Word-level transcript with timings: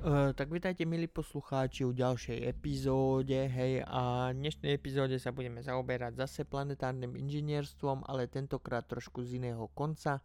Uh, 0.00 0.32
tak 0.32 0.48
vítajte 0.48 0.88
milí 0.88 1.12
poslucháči 1.12 1.84
u 1.84 1.92
ďalšej 1.92 2.48
epizóde, 2.48 3.36
hej, 3.36 3.84
a 3.84 4.32
v 4.32 4.40
dnešnej 4.40 4.72
epizóde 4.72 5.20
sa 5.20 5.28
budeme 5.28 5.60
zaoberať 5.60 6.24
zase 6.24 6.48
planetárnym 6.48 7.20
inžinierstvom, 7.20 8.08
ale 8.08 8.24
tentokrát 8.24 8.88
trošku 8.88 9.20
z 9.20 9.36
iného 9.36 9.68
konca. 9.76 10.24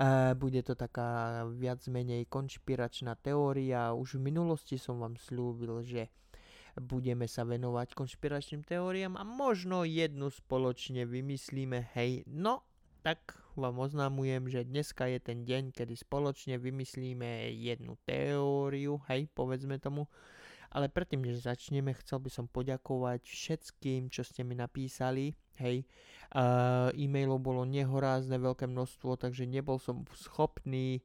Uh, 0.00 0.32
bude 0.32 0.64
to 0.64 0.72
taká 0.72 1.44
viac 1.44 1.84
menej 1.92 2.24
konšpiračná 2.24 3.12
teória. 3.20 3.92
Už 3.92 4.16
v 4.16 4.32
minulosti 4.32 4.80
som 4.80 4.96
vám 4.96 5.20
slúbil, 5.20 5.84
že 5.84 6.08
budeme 6.80 7.28
sa 7.28 7.44
venovať 7.44 7.92
konšpiračným 7.92 8.64
teóriám 8.64 9.20
a 9.20 9.28
možno 9.28 9.84
jednu 9.84 10.32
spoločne 10.32 11.04
vymyslíme, 11.04 11.92
hej, 12.00 12.24
no 12.32 12.64
tak 13.02 13.34
vám 13.58 13.82
oznámujem, 13.82 14.46
že 14.48 14.64
dneska 14.64 15.10
je 15.10 15.18
ten 15.18 15.42
deň, 15.42 15.74
kedy 15.74 15.98
spoločne 15.98 16.56
vymyslíme 16.56 17.50
jednu 17.50 17.98
teóriu, 18.06 19.02
hej, 19.10 19.26
povedzme 19.34 19.76
tomu. 19.82 20.06
Ale 20.72 20.88
predtým, 20.88 21.20
než 21.20 21.44
začneme, 21.44 21.92
chcel 22.00 22.22
by 22.24 22.30
som 22.32 22.46
poďakovať 22.48 23.28
všetkým, 23.28 24.08
čo 24.08 24.24
ste 24.24 24.40
mi 24.40 24.56
napísali. 24.56 25.36
Hej, 25.60 25.84
uh, 26.32 26.88
e-mailov 26.96 27.44
bolo 27.44 27.68
nehorázne 27.68 28.40
veľké 28.40 28.64
množstvo, 28.64 29.20
takže 29.20 29.44
nebol 29.44 29.76
som 29.76 30.08
schopný 30.16 31.04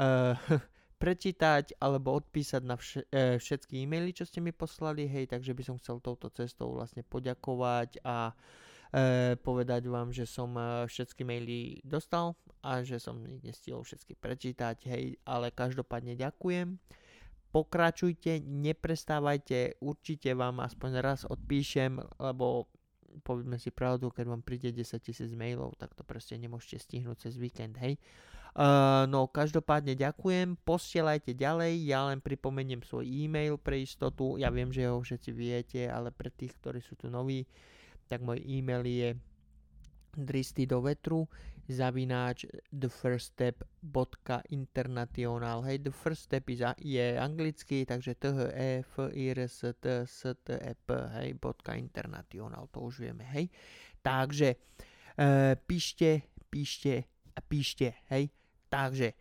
uh, 0.00 0.32
prečítať 1.02 1.76
alebo 1.76 2.16
odpísať 2.16 2.62
na 2.64 2.80
vš- 2.80 3.04
uh, 3.04 3.36
všetky 3.36 3.84
e-maily, 3.84 4.16
čo 4.16 4.24
ste 4.24 4.40
mi 4.40 4.54
poslali. 4.54 5.04
Hej, 5.04 5.28
takže 5.36 5.52
by 5.52 5.62
som 5.66 5.76
chcel 5.76 6.00
touto 6.00 6.32
cestou 6.32 6.72
vlastne 6.72 7.04
poďakovať 7.04 8.00
a 8.00 8.32
e, 8.92 9.34
povedať 9.40 9.88
vám, 9.88 10.12
že 10.12 10.28
som 10.28 10.52
e, 10.54 10.86
všetky 10.86 11.24
maily 11.24 11.80
dostal 11.82 12.36
a 12.60 12.84
že 12.84 13.00
som 13.00 13.18
ich 13.26 13.40
nestihol 13.40 13.82
všetky 13.82 14.14
prečítať, 14.20 14.76
hej, 14.86 15.16
ale 15.24 15.50
každopádne 15.50 16.14
ďakujem. 16.14 16.76
Pokračujte, 17.52 18.40
neprestávajte, 18.44 19.76
určite 19.84 20.32
vám 20.32 20.64
aspoň 20.64 20.90
raz 21.04 21.20
odpíšem, 21.28 22.00
lebo 22.16 22.68
povedzme 23.20 23.60
si 23.60 23.68
pravdu, 23.68 24.08
keď 24.08 24.24
vám 24.24 24.40
príde 24.40 24.72
10 24.72 24.96
tisíc 25.04 25.28
mailov, 25.36 25.76
tak 25.76 25.92
to 25.92 26.00
proste 26.00 26.32
nemôžete 26.40 26.88
stihnúť 26.88 27.28
cez 27.28 27.36
víkend, 27.36 27.76
hej. 27.76 28.00
Uh, 28.52 29.08
no 29.08 29.24
každopádne 29.32 29.96
ďakujem, 29.96 30.60
posielajte 30.60 31.32
ďalej, 31.32 31.88
ja 31.88 32.12
len 32.12 32.20
pripomeniem 32.20 32.84
svoj 32.84 33.08
e-mail 33.08 33.56
pre 33.56 33.80
istotu, 33.80 34.36
ja 34.36 34.52
viem, 34.52 34.68
že 34.68 34.92
ho 34.92 35.00
všetci 35.00 35.30
viete, 35.32 35.80
ale 35.88 36.12
pre 36.12 36.28
tých, 36.28 36.52
ktorí 36.60 36.84
sú 36.84 36.92
tu 37.00 37.08
noví, 37.08 37.48
tak 38.12 38.20
môj 38.20 38.44
e-mail 38.44 38.84
je 38.84 39.16
dristy 40.12 40.68
do 40.68 40.84
vetru 40.84 41.24
zavináč 41.68 42.46
thefirststep.international 42.68 45.62
hej, 45.62 45.78
the 45.78 45.90
first 45.90 46.22
step 46.28 46.50
je, 46.50 46.74
je 46.78 47.18
anglický, 47.18 47.86
takže 47.86 48.14
t 48.14 48.28
h 48.28 48.50
e 48.52 48.78
f 48.82 48.98
i 49.14 49.30
r 49.30 49.38
s 49.46 49.74
t 49.80 49.88
s 50.04 50.26
t 50.44 50.52
e 50.52 50.74
p 50.74 51.08
hej, 51.16 51.34
bodka 51.38 51.74
international, 51.78 52.66
to 52.68 52.80
už 52.84 52.98
vieme, 53.06 53.24
hej. 53.24 53.48
Takže 54.02 54.56
e, 55.16 55.56
píšte, 55.56 56.22
píšte 56.50 57.04
a 57.32 57.40
píšte, 57.40 57.94
hej. 58.10 58.28
Takže 58.68 59.14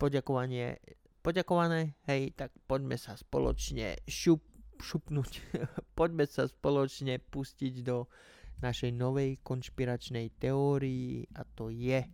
poďakovanie, 0.00 0.80
poďakované, 1.20 1.94
hej, 2.08 2.32
tak 2.34 2.50
poďme 2.66 2.96
sa 2.96 3.14
spoločne 3.14 4.00
šup, 4.08 4.40
šupnúť, 4.82 5.32
poďme 5.98 6.26
sa 6.26 6.50
spoločne 6.50 7.22
pustiť 7.22 7.86
do 7.86 8.10
našej 8.62 8.94
novej 8.94 9.42
konšpiračnej 9.42 10.38
teórii 10.38 11.26
a 11.34 11.42
to 11.42 11.70
je, 11.70 12.06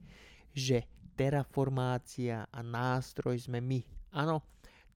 že 0.52 0.88
terraformácia 1.18 2.46
a 2.48 2.60
nástroj 2.62 3.36
sme 3.36 3.58
my. 3.58 3.80
Áno, 4.16 4.46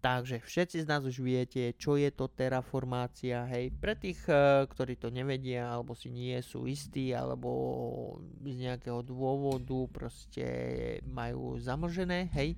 takže 0.01 0.41
všetci 0.41 0.87
z 0.87 0.89
nás 0.89 1.03
už 1.03 1.19
viete, 1.21 1.75
čo 1.75 1.99
je 1.99 2.09
to 2.15 2.31
terraformácia. 2.31 3.45
Hej, 3.51 3.75
pre 3.77 3.99
tých, 3.99 4.23
eh, 4.31 4.65
ktorí 4.65 4.97
to 4.97 5.11
nevedia, 5.11 5.69
alebo 5.69 5.93
si 5.93 6.09
nie 6.09 6.39
sú 6.41 6.65
istí, 6.71 7.11
alebo 7.13 7.51
z 8.41 8.57
nejakého 8.71 9.03
dôvodu 9.03 9.77
proste 9.91 10.47
majú 11.05 11.59
zamlžené, 11.61 12.33
hej. 12.33 12.57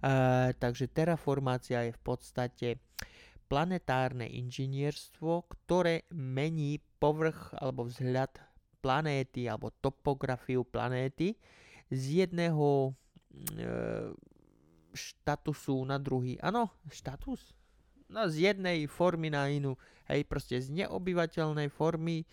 Uh, 0.00 0.56
takže 0.56 0.88
terraformácia 0.88 1.84
je 1.84 1.92
v 1.92 2.00
podstate 2.00 2.80
planetárne 3.50 4.30
inžinierstvo, 4.30 5.50
ktoré 5.50 6.06
mení 6.14 6.78
povrch 7.02 7.50
alebo 7.58 7.90
vzhľad 7.90 8.30
planéty 8.78 9.50
alebo 9.50 9.74
topografiu 9.82 10.62
planéty 10.62 11.34
z 11.90 12.24
jedného 12.24 12.94
e, 13.58 13.70
štatusu 14.94 15.82
na 15.82 15.98
druhý. 15.98 16.38
Áno, 16.38 16.70
štatus? 16.88 17.52
No 18.06 18.30
z 18.30 18.54
jednej 18.54 18.86
formy 18.86 19.34
na 19.34 19.50
inú. 19.50 19.74
Hej, 20.06 20.26
proste 20.26 20.58
z 20.58 20.70
neobyvateľnej 20.70 21.70
formy 21.70 22.26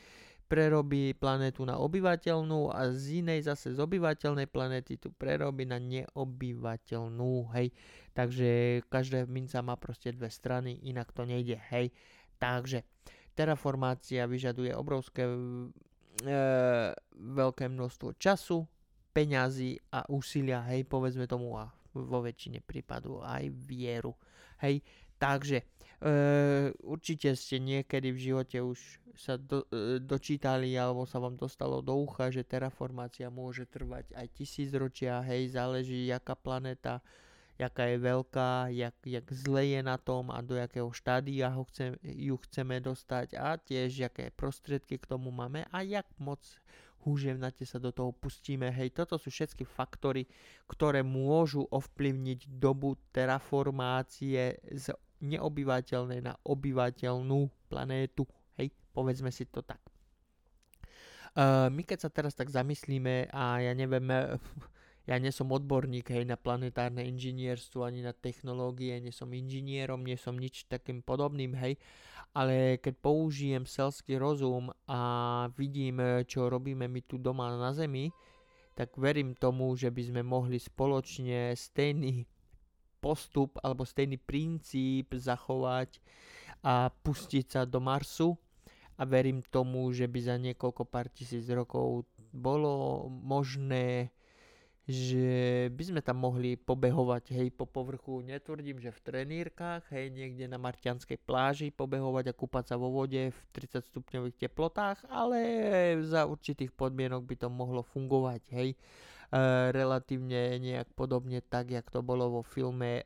prerobí 0.48 1.12
planetu 1.14 1.68
na 1.68 1.76
obyvateľnú 1.78 2.72
a 2.72 2.90
z 2.96 3.22
inej 3.22 3.52
zase 3.52 3.76
z 3.76 3.80
obyvateľnej 3.84 4.48
planéty 4.48 4.96
tu 4.96 5.12
prerobí 5.12 5.68
na 5.68 5.78
neobyvateľnú, 5.78 7.52
hej. 7.60 7.68
Takže 8.18 8.82
každá 8.90 9.30
minca 9.30 9.62
má 9.62 9.78
proste 9.78 10.10
dve 10.10 10.34
strany, 10.34 10.82
inak 10.90 11.14
to 11.14 11.22
nejde, 11.22 11.62
hej. 11.70 11.94
Takže 12.42 12.82
Terraformácia 13.38 14.26
vyžaduje 14.26 14.74
obrovské 14.74 15.30
e, 15.30 15.38
veľké 17.14 17.70
množstvo 17.70 18.18
času, 18.18 18.66
peňazí 19.14 19.78
a 19.94 20.10
úsilia, 20.10 20.66
hej, 20.74 20.90
povedzme 20.90 21.30
tomu 21.30 21.54
a 21.54 21.70
vo 21.94 22.26
väčšine 22.26 22.66
prípadov 22.66 23.22
aj 23.22 23.54
vieru. 23.54 24.18
Hej, 24.66 24.82
takže 25.22 25.62
e, 25.62 25.66
určite 26.82 27.38
ste 27.38 27.62
niekedy 27.62 28.10
v 28.10 28.24
živote 28.34 28.58
už 28.58 28.98
sa 29.14 29.38
do, 29.38 29.70
e, 29.70 30.02
dočítali 30.02 30.74
alebo 30.74 31.06
sa 31.06 31.22
vám 31.22 31.38
dostalo 31.38 31.86
do 31.86 31.94
ucha, 31.94 32.34
že 32.34 32.42
terraformácia 32.42 33.30
môže 33.30 33.70
trvať 33.70 34.18
aj 34.18 34.34
tisíc 34.34 34.74
ročia, 34.74 35.22
hej, 35.22 35.54
záleží 35.54 36.10
jaká 36.10 36.34
planéta 36.34 37.06
jaká 37.58 37.90
je 37.90 37.98
veľká, 37.98 38.70
jak, 38.70 38.98
jak 39.02 39.26
zle 39.34 39.66
je 39.66 39.82
na 39.82 39.98
tom 39.98 40.30
a 40.30 40.42
do 40.46 40.54
jakého 40.56 40.94
štádia 40.94 41.50
ho 41.50 41.66
chcem, 41.74 41.98
ju 42.06 42.38
chceme 42.48 42.78
dostať 42.78 43.34
a 43.34 43.58
tiež 43.58 44.10
jaké 44.10 44.30
prostriedky 44.30 45.02
k 45.02 45.10
tomu 45.10 45.34
máme 45.34 45.66
a 45.74 45.82
jak 45.82 46.06
moc 46.22 46.42
húževnate 47.02 47.64
sa 47.64 47.80
do 47.80 47.96
toho 47.96 48.12
pustíme. 48.12 48.68
Hej, 48.68 48.92
toto 48.92 49.16
sú 49.16 49.32
všetky 49.32 49.64
faktory, 49.64 50.28
ktoré 50.68 51.02
môžu 51.08 51.64
ovplyvniť 51.72 52.52
dobu 52.60 53.00
terraformácie 53.16 54.60
z 54.76 54.86
neobyvateľnej 55.24 56.22
na 56.22 56.34
obyvateľnú 56.44 57.70
planétu. 57.72 58.28
Hej, 58.60 58.76
povedzme 58.92 59.32
si 59.32 59.48
to 59.48 59.64
tak. 59.64 59.80
Uh, 61.38 61.70
my 61.70 61.86
keď 61.86 62.06
sa 62.06 62.10
teraz 62.10 62.34
tak 62.34 62.50
zamyslíme 62.50 63.30
a 63.30 63.62
ja 63.62 63.74
neviem, 63.78 64.10
ja 65.08 65.16
nie 65.16 65.32
som 65.32 65.48
odborník 65.48 66.12
hej, 66.12 66.28
na 66.28 66.36
planetárne 66.36 67.08
inžinierstvo 67.08 67.88
ani 67.88 68.04
na 68.04 68.12
technológie, 68.12 69.00
nie 69.00 69.16
som 69.16 69.32
inžinierom, 69.32 70.04
nie 70.04 70.20
som 70.20 70.36
nič 70.36 70.68
takým 70.68 71.00
podobným, 71.00 71.56
hej, 71.56 71.80
ale 72.36 72.76
keď 72.84 72.94
použijem 73.00 73.64
selský 73.64 74.20
rozum 74.20 74.68
a 74.84 75.00
vidím, 75.56 76.04
čo 76.28 76.52
robíme 76.52 76.92
my 76.92 77.02
tu 77.08 77.16
doma 77.16 77.56
na 77.56 77.72
Zemi, 77.72 78.12
tak 78.76 78.94
verím 79.00 79.34
tomu, 79.34 79.74
že 79.74 79.90
by 79.90 80.04
sme 80.12 80.22
mohli 80.22 80.62
spoločne 80.62 81.56
stejný 81.56 82.28
postup 83.02 83.58
alebo 83.64 83.88
stejný 83.88 84.22
princíp 84.22 85.18
zachovať 85.18 85.98
a 86.62 86.92
pustiť 86.92 87.46
sa 87.48 87.62
do 87.66 87.82
Marsu. 87.82 88.38
A 88.98 89.06
verím 89.06 89.46
tomu, 89.46 89.94
že 89.94 90.10
by 90.10 90.20
za 90.26 90.36
niekoľko 90.42 90.90
pár 90.90 91.06
tisíc 91.14 91.46
rokov 91.54 92.10
bolo 92.34 93.06
možné 93.10 94.10
že 94.88 95.68
by 95.76 95.84
sme 95.84 96.00
tam 96.00 96.24
mohli 96.24 96.56
pobehovať, 96.56 97.36
hej, 97.36 97.52
po 97.52 97.68
povrchu, 97.68 98.24
netvrdím, 98.24 98.80
že 98.80 98.96
v 98.96 99.04
trenírkach, 99.04 99.84
hej, 99.92 100.08
niekde 100.16 100.48
na 100.48 100.56
Martianskej 100.56 101.20
pláži 101.28 101.76
pobehovať 101.76 102.32
a 102.32 102.38
kúpať 102.38 102.72
sa 102.72 102.76
vo 102.80 102.88
vode 102.88 103.36
v 103.36 103.40
30 103.52 103.84
stupňových 103.84 104.48
teplotách, 104.48 105.04
ale 105.12 105.44
za 106.08 106.24
určitých 106.24 106.72
podmienok 106.72 107.20
by 107.28 107.36
to 107.36 107.52
mohlo 107.52 107.84
fungovať, 107.84 108.48
hej, 108.56 108.70
e, 108.72 108.78
relatívne 109.76 110.56
nejak 110.56 110.96
podobne 110.96 111.44
tak, 111.44 111.76
jak 111.76 111.92
to 111.92 112.00
bolo 112.00 112.40
vo 112.40 112.42
filme 112.48 113.04
e, 113.04 113.06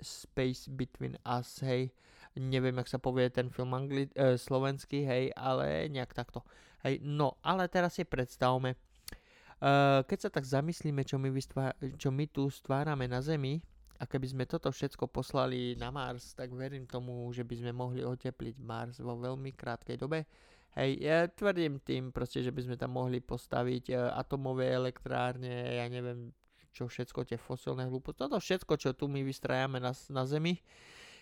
Space 0.00 0.64
Between 0.72 1.20
Us, 1.28 1.60
hej, 1.60 1.92
neviem, 2.40 2.80
jak 2.80 2.88
sa 2.88 2.96
povie 2.96 3.28
ten 3.28 3.52
film 3.52 3.76
angli- 3.76 4.08
e, 4.16 4.40
slovenský, 4.40 5.04
hej, 5.04 5.28
ale 5.36 5.92
nejak 5.92 6.16
takto. 6.16 6.40
Hej, 6.80 7.04
no, 7.04 7.36
ale 7.44 7.68
teraz 7.68 8.00
si 8.00 8.08
predstavme, 8.08 8.80
keď 10.08 10.18
sa 10.18 10.30
tak 10.32 10.48
zamyslíme, 10.48 11.04
čo 11.04 11.20
my, 11.20 11.28
vystvá- 11.28 11.76
čo 12.00 12.08
my 12.08 12.24
tu 12.32 12.48
stvárame 12.48 13.04
na 13.04 13.20
Zemi, 13.20 13.60
a 14.00 14.08
keby 14.08 14.32
sme 14.32 14.44
toto 14.48 14.72
všetko 14.72 15.12
poslali 15.12 15.76
na 15.76 15.92
Mars, 15.92 16.32
tak 16.32 16.56
verím 16.56 16.88
tomu, 16.88 17.28
že 17.36 17.44
by 17.44 17.54
sme 17.60 17.72
mohli 17.76 18.00
otepliť 18.00 18.56
Mars 18.56 18.96
vo 18.96 19.12
veľmi 19.20 19.52
krátkej 19.52 20.00
dobe. 20.00 20.24
Hej, 20.72 20.90
ja 21.04 21.28
tvrdím 21.28 21.76
tým 21.84 22.08
proste, 22.08 22.40
že 22.40 22.48
by 22.48 22.64
sme 22.64 22.76
tam 22.80 22.96
mohli 22.96 23.20
postaviť 23.20 23.84
uh, 23.92 24.16
atomové 24.16 24.72
elektrárne, 24.72 25.76
ja 25.76 25.84
neviem, 25.92 26.32
čo 26.72 26.88
všetko 26.88 27.28
tie 27.28 27.36
fosilné 27.36 27.90
hlúposti, 27.92 28.24
toto 28.24 28.40
všetko, 28.40 28.72
čo 28.80 28.90
tu 28.96 29.04
my 29.10 29.20
vystrajame 29.20 29.82
na, 29.82 29.92
na 29.92 30.22
Zemi, 30.24 30.56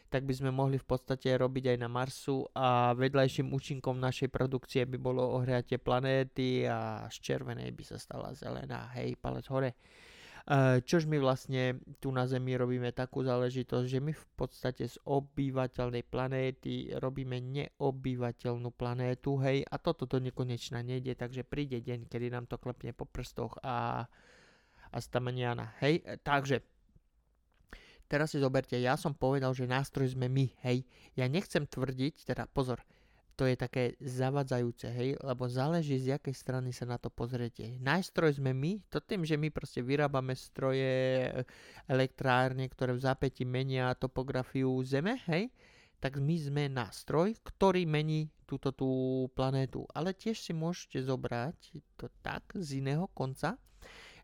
tak 0.08 0.24
by 0.24 0.34
sme 0.34 0.50
mohli 0.50 0.80
v 0.80 0.88
podstate 0.88 1.36
robiť 1.36 1.76
aj 1.76 1.78
na 1.78 1.88
Marsu 1.92 2.48
a 2.56 2.96
vedľajším 2.96 3.52
účinkom 3.52 4.00
našej 4.00 4.32
produkcie 4.32 4.88
by 4.88 4.96
bolo 4.96 5.20
ohriatie 5.36 5.76
planéty 5.76 6.64
a 6.64 7.06
z 7.12 7.16
červenej 7.20 7.70
by 7.76 7.84
sa 7.84 8.00
stala 8.00 8.32
zelená, 8.32 8.88
hej, 8.96 9.14
palec 9.20 9.44
hore. 9.52 9.76
Eh, 10.48 10.80
čož 10.80 11.04
my 11.04 11.20
vlastne 11.20 11.76
tu 12.00 12.08
na 12.08 12.24
Zemi 12.24 12.56
robíme 12.56 12.88
takú 12.96 13.20
záležitosť, 13.20 13.84
že 13.84 14.00
my 14.00 14.16
v 14.16 14.26
podstate 14.32 14.88
z 14.88 14.96
obyvateľnej 15.04 16.08
planéty 16.08 16.88
robíme 16.96 17.36
neobyvateľnú 17.36 18.72
planétu, 18.72 19.36
hej, 19.44 19.68
a 19.68 19.76
toto 19.76 20.08
do 20.08 20.16
nekonečna 20.16 20.80
nejde, 20.80 21.12
takže 21.20 21.44
príde 21.44 21.84
deň, 21.84 22.08
kedy 22.08 22.32
nám 22.32 22.48
to 22.48 22.56
klepne 22.56 22.96
po 22.96 23.04
prstoch 23.04 23.60
a, 23.60 24.08
a 24.88 24.98
stamaniana, 25.04 25.76
hej, 25.84 26.00
takže 26.24 26.64
teraz 28.08 28.32
si 28.32 28.40
zoberte, 28.40 28.74
ja 28.80 28.96
som 28.96 29.12
povedal, 29.12 29.52
že 29.52 29.68
nástroj 29.68 30.16
sme 30.16 30.26
my, 30.26 30.48
hej, 30.64 30.82
ja 31.14 31.28
nechcem 31.28 31.68
tvrdiť, 31.68 32.24
teda 32.34 32.48
pozor, 32.50 32.80
to 33.38 33.46
je 33.46 33.54
také 33.54 33.94
zavadzajúce, 34.02 34.90
hej, 34.90 35.14
lebo 35.22 35.46
záleží 35.46 35.94
z 36.02 36.18
jakej 36.18 36.34
strany 36.34 36.74
sa 36.74 36.90
na 36.90 36.98
to 36.98 37.06
pozriete. 37.06 37.78
Nástroj 37.78 38.42
sme 38.42 38.50
my, 38.50 38.82
to 38.90 38.98
tým, 38.98 39.22
že 39.22 39.38
my 39.38 39.54
proste 39.54 39.78
vyrábame 39.78 40.34
stroje, 40.34 41.30
elektrárne, 41.86 42.66
ktoré 42.66 42.98
v 42.98 43.04
zápäti 43.06 43.46
menia 43.46 43.94
topografiu 43.94 44.74
Zeme, 44.82 45.22
hej, 45.30 45.54
tak 46.02 46.18
my 46.18 46.34
sme 46.34 46.66
nástroj, 46.66 47.38
ktorý 47.46 47.86
mení 47.86 48.26
túto 48.42 48.74
tú 48.74 48.90
planétu. 49.38 49.86
Ale 49.94 50.18
tiež 50.18 50.42
si 50.42 50.50
môžete 50.50 51.06
zobrať 51.06 51.78
to 51.94 52.10
tak 52.22 52.42
z 52.58 52.82
iného 52.82 53.06
konca, 53.14 53.54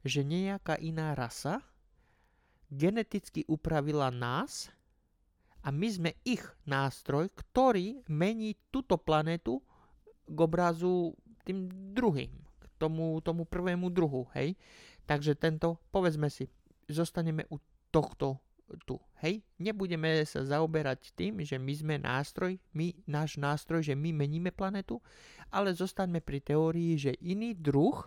že 0.03 0.27
nejaká 0.27 0.75
iná 0.83 1.15
rasa 1.15 1.63
geneticky 2.75 3.47
upravila 3.47 4.11
nás, 4.11 4.75
a 5.65 5.73
my 5.73 5.89
sme 5.89 6.11
ich 6.29 6.45
nástroj, 6.69 7.33
ktorý 7.33 8.05
mení 8.13 8.53
túto 8.69 9.01
planetu 9.01 9.65
k 10.29 10.37
obrazu 10.37 11.17
tým 11.49 11.73
druhým, 11.97 12.29
k 12.61 12.65
tomu, 12.77 13.17
tomu 13.25 13.49
prvému 13.49 13.89
druhu, 13.89 14.29
hej. 14.37 14.61
Takže 15.09 15.33
tento, 15.37 15.81
povedzme 15.89 16.29
si, 16.29 16.53
zostaneme 16.85 17.49
u 17.49 17.57
tohto 17.89 18.45
tu, 18.85 19.01
hej. 19.25 19.41
Nebudeme 19.57 20.21
sa 20.29 20.45
zaoberať 20.45 21.17
tým, 21.17 21.41
že 21.41 21.57
my 21.57 21.73
sme 21.73 21.95
nástroj, 21.97 22.61
my, 22.77 22.93
náš 23.09 23.41
nástroj, 23.41 23.81
že 23.89 23.97
my 23.97 24.13
meníme 24.13 24.53
planetu, 24.53 25.01
ale 25.49 25.73
zostaňme 25.73 26.21
pri 26.21 26.45
teórii, 26.45 27.01
že 27.01 27.17
iný 27.25 27.57
druh 27.57 28.05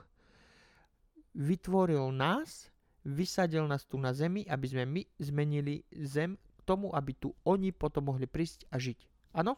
vytvoril 1.34 2.14
nás, 2.14 2.70
vysadil 3.06 3.68
nás 3.68 3.86
tu 3.86 4.00
na 4.02 4.16
Zemi, 4.16 4.48
aby 4.48 4.66
sme 4.66 4.84
my 4.86 5.02
zmenili 5.20 5.84
Zem 5.92 6.38
tomu, 6.68 6.92
aby 6.92 7.16
tu 7.16 7.32
oni 7.48 7.72
potom 7.72 8.12
mohli 8.12 8.28
prísť 8.28 8.68
a 8.72 8.76
žiť. 8.76 9.00
Áno? 9.40 9.56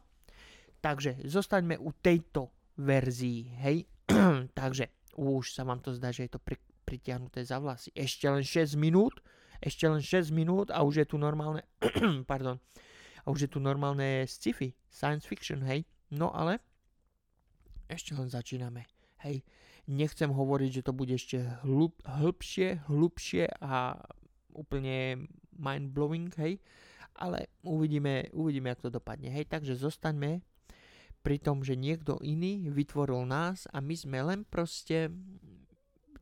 Takže 0.80 1.25
zostaňme 1.25 1.75
u 1.81 1.91
tejto 1.91 2.53
verzii, 2.77 3.50
hej? 3.59 3.77
Takže 4.59 4.88
už 5.19 5.51
sa 5.51 5.68
vám 5.68 5.83
to 5.83 5.91
zdá, 5.91 6.13
že 6.13 6.30
je 6.30 6.31
to 6.38 6.39
pri, 6.39 6.56
pritiahnuté 6.88 7.44
za 7.44 7.59
vlasy. 7.59 7.91
Ešte 7.91 8.30
len 8.30 8.45
6 8.45 8.80
minút, 8.80 9.19
ešte 9.59 9.89
len 9.89 10.00
6 10.00 10.31
minút 10.31 10.71
a 10.71 10.85
už 10.85 11.03
je 11.03 11.07
tu 11.09 11.18
normálne, 11.19 11.68
pardon, 12.31 12.62
a 13.19 13.27
už 13.27 13.45
je 13.45 13.50
tu 13.51 13.59
normálne 13.59 14.24
sci-fi, 14.24 14.71
science 14.88 15.27
fiction, 15.27 15.59
hej? 15.68 15.83
No 16.13 16.31
ale 16.31 16.63
ešte 17.92 18.15
len 18.15 18.31
začíname, 18.31 18.88
hej? 19.25 19.44
Nechcem 19.89 20.30
hovoriť, 20.30 20.69
že 20.69 20.86
to 20.86 20.94
bude 20.94 21.18
ešte 21.18 21.41
hlub, 21.65 21.97
hlbšie, 22.06 22.86
hlubšie 22.86 23.50
a 23.57 23.97
úplne 24.53 25.25
mind-blowing, 25.57 26.30
hej? 26.38 26.62
ale 27.19 27.51
uvidíme, 27.68 28.31
uvidíme, 28.31 28.71
ako 28.71 28.88
to 28.88 28.95
dopadne. 29.03 29.27
Hej, 29.27 29.51
takže 29.51 29.75
zostaňme 29.75 30.39
pri 31.19 31.38
tom, 31.44 31.68
že 31.68 31.75
niekto 31.75 32.15
iný 32.24 32.71
vytvoril 32.71 33.27
nás 33.27 33.68
a 33.75 33.83
my 33.83 33.91
sme 33.91 34.24
len 34.24 34.47
proste 34.47 35.12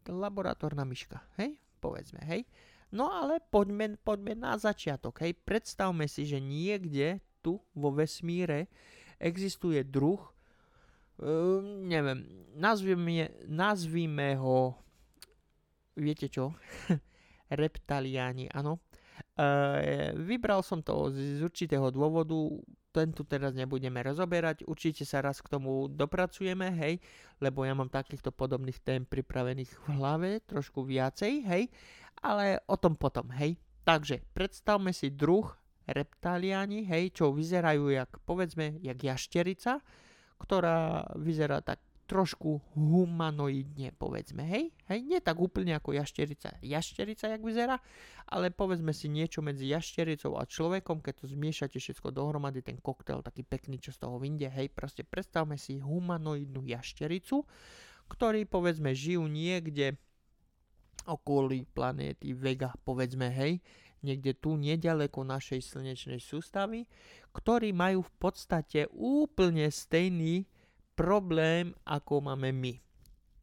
laboratórna 0.10 0.82
myška, 0.88 1.22
hej, 1.38 1.62
povedzme, 1.78 2.18
hej. 2.26 2.50
No 2.90 3.12
ale 3.12 3.44
poďme, 3.54 4.00
poďme 4.02 4.34
na 4.34 4.58
začiatok, 4.58 5.22
hej. 5.22 5.38
Predstavme 5.38 6.10
si, 6.10 6.26
že 6.26 6.42
niekde 6.42 7.22
tu 7.46 7.62
vo 7.78 7.94
vesmíre 7.94 8.72
existuje 9.22 9.86
druh, 9.86 10.18
uh, 11.22 11.60
neviem, 11.64 12.26
nazvime, 12.58 13.30
nazvime 13.46 14.36
ho, 14.38 14.74
viete 15.98 16.30
čo, 16.30 16.54
reptaliáni, 17.62 18.50
áno. 18.52 18.82
Uh, 19.38 20.14
vybral 20.18 20.62
som 20.62 20.82
to 20.82 21.10
z, 21.14 21.38
z 21.38 21.42
určitého 21.46 21.90
dôvodu, 21.90 22.38
ten 22.94 23.14
tu 23.14 23.22
teraz 23.26 23.54
nebudeme 23.54 24.02
rozoberať, 24.02 24.66
určite 24.66 25.06
sa 25.06 25.22
raz 25.22 25.38
k 25.38 25.54
tomu 25.54 25.86
dopracujeme, 25.86 26.74
hej, 26.74 26.98
lebo 27.38 27.62
ja 27.62 27.78
mám 27.78 27.94
takýchto 27.94 28.34
podobných 28.34 28.82
tém 28.82 29.06
pripravených 29.06 29.70
v 29.70 29.86
hlave, 29.94 30.30
trošku 30.50 30.82
viacej, 30.82 31.46
hej, 31.46 31.70
ale 32.26 32.58
o 32.66 32.74
tom 32.78 32.98
potom, 32.98 33.30
hej. 33.38 33.62
Takže 33.86 34.26
predstavme 34.34 34.92
si 34.92 35.14
druh 35.14 35.46
reptaliáni, 35.88 36.84
hej, 36.90 37.14
čo 37.14 37.32
vyzerajú 37.32 37.94
jak, 37.94 38.12
povedzme, 38.26 38.82
jak 38.82 38.98
jašterica, 38.98 39.80
ktorá 40.38 41.10
vyzerá 41.18 41.60
tak 41.66 41.82
trošku 42.08 42.64
humanoidne, 42.74 43.92
povedzme, 44.00 44.48
hej? 44.48 44.72
Hej, 44.88 45.00
nie 45.04 45.20
tak 45.20 45.44
úplne 45.44 45.76
ako 45.76 45.92
jašterica. 45.92 46.56
Jašterica, 46.64 47.28
jak 47.28 47.44
vyzerá, 47.44 47.84
ale 48.32 48.48
povedzme 48.48 48.96
si 48.96 49.12
niečo 49.12 49.44
medzi 49.44 49.68
jaštericou 49.68 50.40
a 50.40 50.48
človekom, 50.48 51.04
keď 51.04 51.14
to 51.20 51.26
zmiešate 51.36 51.78
všetko 51.84 52.16
dohromady, 52.16 52.64
ten 52.64 52.80
koktel 52.80 53.20
taký 53.20 53.44
pekný, 53.44 53.84
čo 53.84 53.92
z 53.92 54.08
toho 54.08 54.16
vyjde, 54.24 54.48
hej, 54.48 54.72
proste 54.72 55.04
predstavme 55.04 55.60
si 55.60 55.84
humanoidnú 55.84 56.64
jaštericu, 56.64 57.44
ktorí 58.08 58.48
povedzme 58.48 58.96
žijú 58.96 59.28
niekde 59.28 60.00
okolí 61.08 61.68
planéty 61.76 62.32
Vega, 62.32 62.72
povedzme, 62.88 63.28
hej, 63.32 63.60
niekde 64.06 64.38
tu 64.38 64.58
nedaleko 64.58 65.26
našej 65.26 65.62
slnečnej 65.64 66.22
sústavy, 66.22 66.86
ktorí 67.34 67.74
majú 67.74 68.06
v 68.06 68.14
podstate 68.18 68.90
úplne 68.94 69.70
stejný 69.70 70.46
problém, 70.98 71.78
ako 71.86 72.34
máme 72.34 72.50
my. 72.54 72.74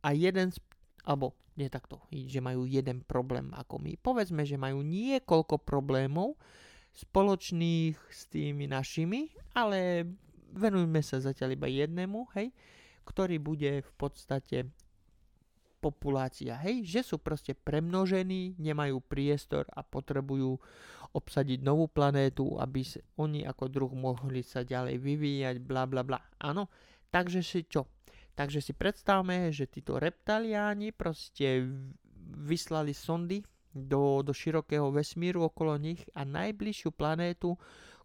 A 0.04 0.12
jeden, 0.12 0.50
z, 0.50 0.58
alebo 1.06 1.38
nie 1.54 1.70
takto, 1.70 2.02
že 2.10 2.42
majú 2.42 2.66
jeden 2.66 3.06
problém 3.06 3.54
ako 3.54 3.78
my. 3.78 3.94
Povedzme, 4.02 4.42
že 4.42 4.58
majú 4.58 4.82
niekoľko 4.82 5.62
problémov 5.62 6.34
spoločných 6.94 7.94
s 8.10 8.26
tými 8.30 8.66
našimi, 8.70 9.30
ale 9.54 10.06
venujme 10.54 11.02
sa 11.02 11.22
zatiaľ 11.22 11.58
iba 11.58 11.66
jednému, 11.70 12.30
hej, 12.38 12.54
ktorý 13.06 13.38
bude 13.38 13.82
v 13.82 13.92
podstate 13.94 14.70
populácia, 15.84 16.56
hej, 16.64 16.88
že 16.88 17.04
sú 17.04 17.20
proste 17.20 17.52
premnožení, 17.52 18.56
nemajú 18.56 19.04
priestor 19.04 19.68
a 19.76 19.84
potrebujú 19.84 20.56
obsadiť 21.12 21.60
novú 21.60 21.92
planétu, 21.92 22.56
aby 22.56 22.80
oni 23.20 23.44
ako 23.44 23.64
druh 23.68 23.92
mohli 23.92 24.40
sa 24.40 24.64
ďalej 24.64 24.96
vyvíjať, 24.96 25.56
bla 25.60 25.84
bla 25.84 26.00
bla. 26.00 26.18
Áno, 26.40 26.72
Takže 27.14 27.46
si 27.46 27.62
čo? 27.70 27.86
Takže 28.34 28.58
si 28.58 28.74
predstavme, 28.74 29.54
že 29.54 29.70
títo 29.70 30.02
reptaliáni 30.02 30.90
proste 30.90 31.62
vyslali 32.34 32.90
sondy 32.90 33.38
do, 33.70 34.26
do 34.26 34.34
širokého 34.34 34.90
vesmíru 34.90 35.46
okolo 35.46 35.78
nich 35.78 36.02
a 36.18 36.26
najbližšiu 36.26 36.90
planétu, 36.90 37.54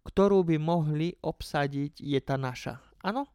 ktorú 0.05 0.45
by 0.45 0.62
mohli 0.62 1.17
obsadiť, 1.25 2.05
je 2.05 2.19
tá 2.21 2.38
naša. 2.38 2.77
Áno? 3.01 3.25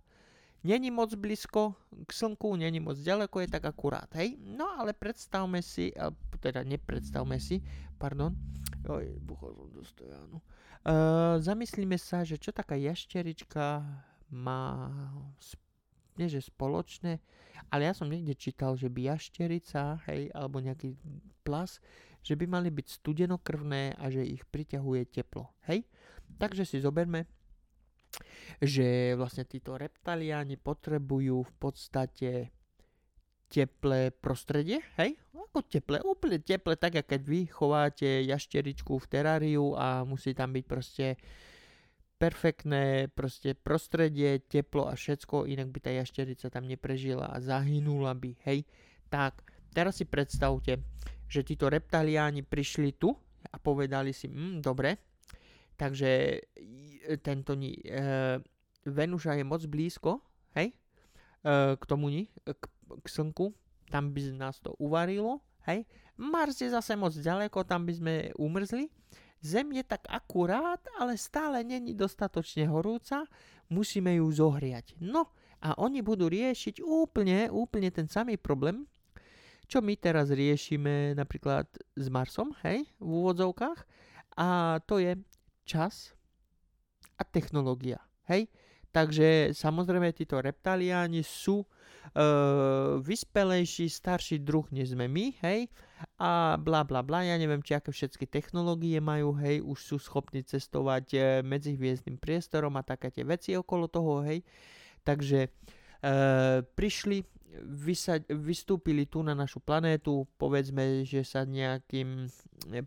Není 0.64 0.90
moc 0.90 1.12
blízko 1.14 1.76
k 2.09 2.11
Slnku, 2.12 2.56
není 2.56 2.80
moc 2.80 2.97
ďaleko, 2.97 3.40
je 3.40 3.49
tak 3.52 3.64
akurát, 3.68 4.09
hej? 4.16 4.40
No 4.40 4.64
ale 4.80 4.97
predstavme 4.97 5.61
si, 5.61 5.92
teda 6.40 6.64
nepredstavme 6.64 7.37
si, 7.37 7.61
pardon, 8.00 8.33
oj, 8.88 9.12
buchol 9.21 9.52
som 9.52 9.68
do 9.68 9.85
stojanu. 9.85 10.40
Uh, 10.85 11.37
zamyslíme 11.40 12.00
sa, 12.00 12.25
že 12.25 12.40
čo 12.40 12.49
taká 12.52 12.80
jašterička 12.80 13.85
má 14.33 14.88
nie 16.16 16.33
že 16.33 16.40
spoločné, 16.49 17.21
ale 17.68 17.90
ja 17.90 17.92
som 17.92 18.09
niekde 18.09 18.33
čítal, 18.33 18.73
že 18.78 18.88
by 18.88 19.12
jašterica, 19.12 20.00
hej, 20.09 20.33
alebo 20.33 20.64
nejaký 20.64 20.97
plas, 21.44 21.83
že 22.25 22.40
by 22.40 22.49
mali 22.49 22.73
byť 22.73 22.87
studenokrvné 23.04 24.00
a 24.00 24.04
že 24.09 24.25
ich 24.25 24.49
priťahuje 24.49 25.12
teplo, 25.12 25.52
hej. 25.68 25.85
Takže 26.40 26.64
si 26.64 26.80
zoberme, 26.80 27.28
že 28.59 29.14
vlastne 29.18 29.44
títo 29.44 29.78
reptaliáni 29.78 30.59
potrebujú 30.59 31.44
v 31.44 31.52
podstate 31.59 32.30
teplé 33.49 34.11
prostredie, 34.11 34.83
hej? 34.99 35.14
Ako 35.35 35.62
teplé, 35.62 36.02
úplne 36.02 36.42
teplé, 36.42 36.75
tak 36.75 36.99
ako 36.99 37.06
keď 37.14 37.21
vy 37.23 37.40
chováte 37.47 38.09
jašteričku 38.26 38.99
v 38.99 39.06
teráriu 39.06 39.78
a 39.78 40.02
musí 40.02 40.35
tam 40.35 40.50
byť 40.50 40.64
proste 40.66 41.14
perfektné 42.18 43.11
proste 43.14 43.54
prostredie, 43.54 44.42
teplo 44.42 44.90
a 44.90 44.99
všetko, 44.99 45.47
inak 45.47 45.71
by 45.71 45.78
tá 45.78 45.90
jašterica 45.94 46.50
tam 46.50 46.66
neprežila 46.66 47.30
a 47.30 47.38
zahynula 47.38 48.14
by, 48.18 48.35
hej. 48.50 48.66
Tak, 49.11 49.47
teraz 49.71 50.02
si 50.02 50.06
predstavte, 50.11 50.83
že 51.30 51.47
títo 51.47 51.71
reptaliáni 51.71 52.42
prišli 52.42 52.99
tu 52.99 53.14
a 53.50 53.56
povedali 53.61 54.11
si, 54.11 54.26
mm, 54.26 54.59
dobre, 54.59 55.13
Takže 55.75 56.40
tento 57.23 57.52
ní, 57.59 57.75
e, 57.83 58.38
Venuša 58.87 59.35
je 59.35 59.45
moc 59.45 59.62
blízko, 59.66 60.23
hej, 60.54 60.71
e, 60.71 60.76
k 61.76 61.85
tomu 61.87 62.09
ní, 62.09 62.31
k, 62.45 62.62
k 63.02 63.07
Slnku, 63.09 63.50
tam 63.90 64.14
by 64.14 64.33
nás 64.38 64.62
to 64.62 64.73
uvarilo, 64.78 65.43
hej. 65.66 65.85
Mars 66.14 66.62
je 66.62 66.71
zase 66.71 66.95
moc 66.95 67.11
ďaleko, 67.14 67.66
tam 67.66 67.87
by 67.87 67.93
sme 67.95 68.14
umrzli. 68.38 68.87
Zem 69.45 69.76
je 69.76 69.85
tak 69.85 70.09
akurát, 70.09 70.81
ale 70.97 71.21
stále 71.21 71.61
není 71.66 71.93
dostatočne 71.93 72.64
horúca, 72.64 73.28
musíme 73.69 74.16
ju 74.16 74.31
zohriať. 74.33 74.97
No 75.04 75.28
a 75.61 75.76
oni 75.76 76.00
budú 76.00 76.33
riešiť 76.33 76.81
úplne, 76.81 77.52
úplne 77.52 77.93
ten 77.93 78.09
samý 78.09 78.40
problém, 78.40 78.88
čo 79.69 79.81
my 79.81 79.97
teraz 79.97 80.33
riešime 80.33 81.16
napríklad 81.16 81.69
s 81.97 82.07
Marsom, 82.09 82.52
hej, 82.64 82.85
v 83.00 83.11
úvodzovkách. 83.11 83.81
A 84.37 84.81
to 84.85 85.00
je 85.00 85.16
čas 85.64 86.12
a 87.18 87.23
technológia, 87.25 87.99
hej. 88.28 88.49
Takže 88.94 89.50
samozrejme 89.50 90.14
títo 90.14 90.38
reptaliáni 90.38 91.26
sú 91.26 91.66
e, 91.66 91.68
vyspelejší, 93.02 93.90
starší 93.90 94.38
druh 94.38 94.71
než 94.71 94.94
sme 94.94 95.11
my, 95.11 95.35
hej, 95.42 95.66
a 96.14 96.54
bla 96.62 96.87
bla 96.87 97.02
bla, 97.02 97.26
ja 97.26 97.35
neviem, 97.35 97.59
či 97.59 97.75
aké 97.75 97.90
všetky 97.90 98.30
technológie 98.30 99.02
majú, 99.02 99.35
hej, 99.42 99.66
už 99.66 99.78
sú 99.83 99.97
schopní 99.99 100.47
cestovať 100.47 101.06
e, 101.11 101.18
medzi 101.42 101.75
hviezdnym 101.75 102.23
priestorom 102.23 102.78
a 102.78 102.87
také 102.87 103.11
tie 103.11 103.26
veci 103.26 103.59
okolo 103.59 103.90
toho, 103.90 104.23
hej. 104.23 104.47
Takže 105.02 105.50
e, 105.50 105.50
prišli 106.62 107.26
vysať, 107.62 108.26
vystúpili 108.34 109.06
tu 109.06 109.23
na 109.23 109.37
našu 109.37 109.62
planétu, 109.62 110.26
povedzme, 110.40 111.06
že 111.06 111.23
sa 111.23 111.46
nejakým 111.46 112.26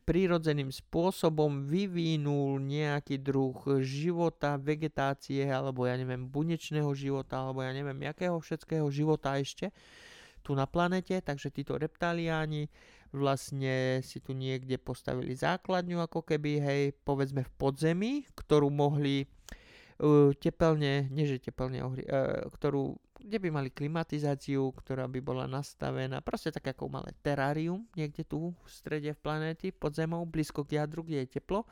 prírodzeným 0.03 0.73
spôsobom 0.73 1.63
vyvinul 1.63 2.59
nejaký 2.59 3.21
druh 3.21 3.55
života, 3.79 4.59
vegetácie, 4.59 5.47
alebo 5.47 5.87
ja 5.87 5.95
neviem, 5.95 6.27
bunečného 6.27 6.91
života, 6.97 7.39
alebo 7.39 7.63
ja 7.63 7.71
neviem, 7.71 7.97
jakého 8.03 8.41
všetkého 8.41 8.87
života 8.91 9.39
ešte 9.39 9.71
tu 10.47 10.55
na 10.55 10.63
planete, 10.63 11.19
takže 11.19 11.51
títo 11.51 11.75
reptaliáni 11.75 12.71
vlastne 13.11 13.99
si 13.99 14.23
tu 14.23 14.31
niekde 14.31 14.79
postavili 14.79 15.35
základňu, 15.35 15.99
ako 16.07 16.23
keby, 16.23 16.51
hej, 16.63 16.83
povedzme 17.03 17.43
v 17.43 17.51
podzemí, 17.59 18.13
ktorú 18.31 18.71
mohli 18.71 19.27
uh, 19.99 20.31
tepelne, 20.39 21.11
nie 21.11 21.25
že 21.27 21.43
tepelne, 21.43 21.83
uh, 21.83 22.47
ktorú 22.51 22.95
kde 23.17 23.37
by 23.41 23.49
mali 23.49 23.69
klimatizáciu, 23.73 24.71
ktorá 24.77 25.09
by 25.09 25.19
bola 25.19 25.45
nastavená, 25.49 26.21
proste 26.21 26.53
tak 26.53 26.77
ako 26.77 26.89
malé 26.89 27.11
terárium 27.25 27.83
niekde 27.97 28.23
tu 28.23 28.53
v 28.53 28.69
strede 28.69 29.11
v 29.13 29.19
planéty 29.19 29.73
pod 29.73 29.97
zemou, 29.97 30.23
blízko 30.23 30.63
k 30.63 30.81
jadru, 30.81 31.03
kde 31.03 31.25
je 31.25 31.37
teplo, 31.41 31.65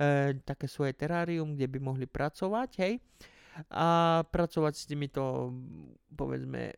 e, 0.00 0.36
také 0.42 0.66
svoje 0.66 0.96
terárium, 0.96 1.54
kde 1.54 1.66
by 1.68 1.78
mohli 1.78 2.06
pracovať, 2.08 2.70
hej, 2.80 2.94
a 3.72 4.20
pracovať 4.28 4.74
s 4.76 4.84
týmito, 4.84 5.52
povedzme, 6.12 6.76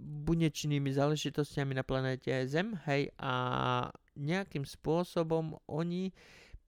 bunečnými 0.00 0.90
záležitostiami 0.94 1.74
na 1.74 1.82
planéte 1.82 2.30
Zem, 2.46 2.78
hej, 2.86 3.10
a 3.18 3.32
nejakým 4.14 4.62
spôsobom 4.62 5.58
oni 5.66 6.14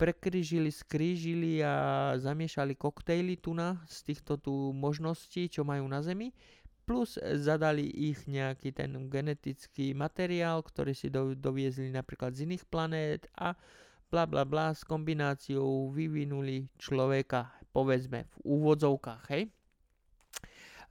prekrížili, 0.02 0.74
skrížili 0.74 1.62
a 1.62 2.18
zamiešali 2.18 2.74
koktejly 2.74 3.38
na 3.54 3.78
z 3.86 4.10
týchto 4.10 4.34
tu 4.34 4.74
možností, 4.74 5.46
čo 5.46 5.62
majú 5.62 5.86
na 5.86 6.02
Zemi, 6.02 6.34
plus 6.82 7.14
zadali 7.38 7.86
ich 7.86 8.26
nejaký 8.26 8.74
ten 8.74 8.90
genetický 9.06 9.94
materiál, 9.94 10.58
ktorý 10.66 10.90
si 10.90 11.06
do, 11.06 11.38
doviezli 11.38 11.94
napríklad 11.94 12.34
z 12.34 12.50
iných 12.50 12.66
planét 12.66 13.30
a 13.38 13.54
bla 14.10 14.26
bla 14.26 14.42
bla 14.42 14.74
s 14.74 14.82
kombináciou 14.82 15.94
vyvinuli 15.94 16.66
človeka, 16.82 17.54
povedzme 17.70 18.26
v 18.26 18.36
úvodzovkách, 18.42 19.22
hej. 19.30 19.54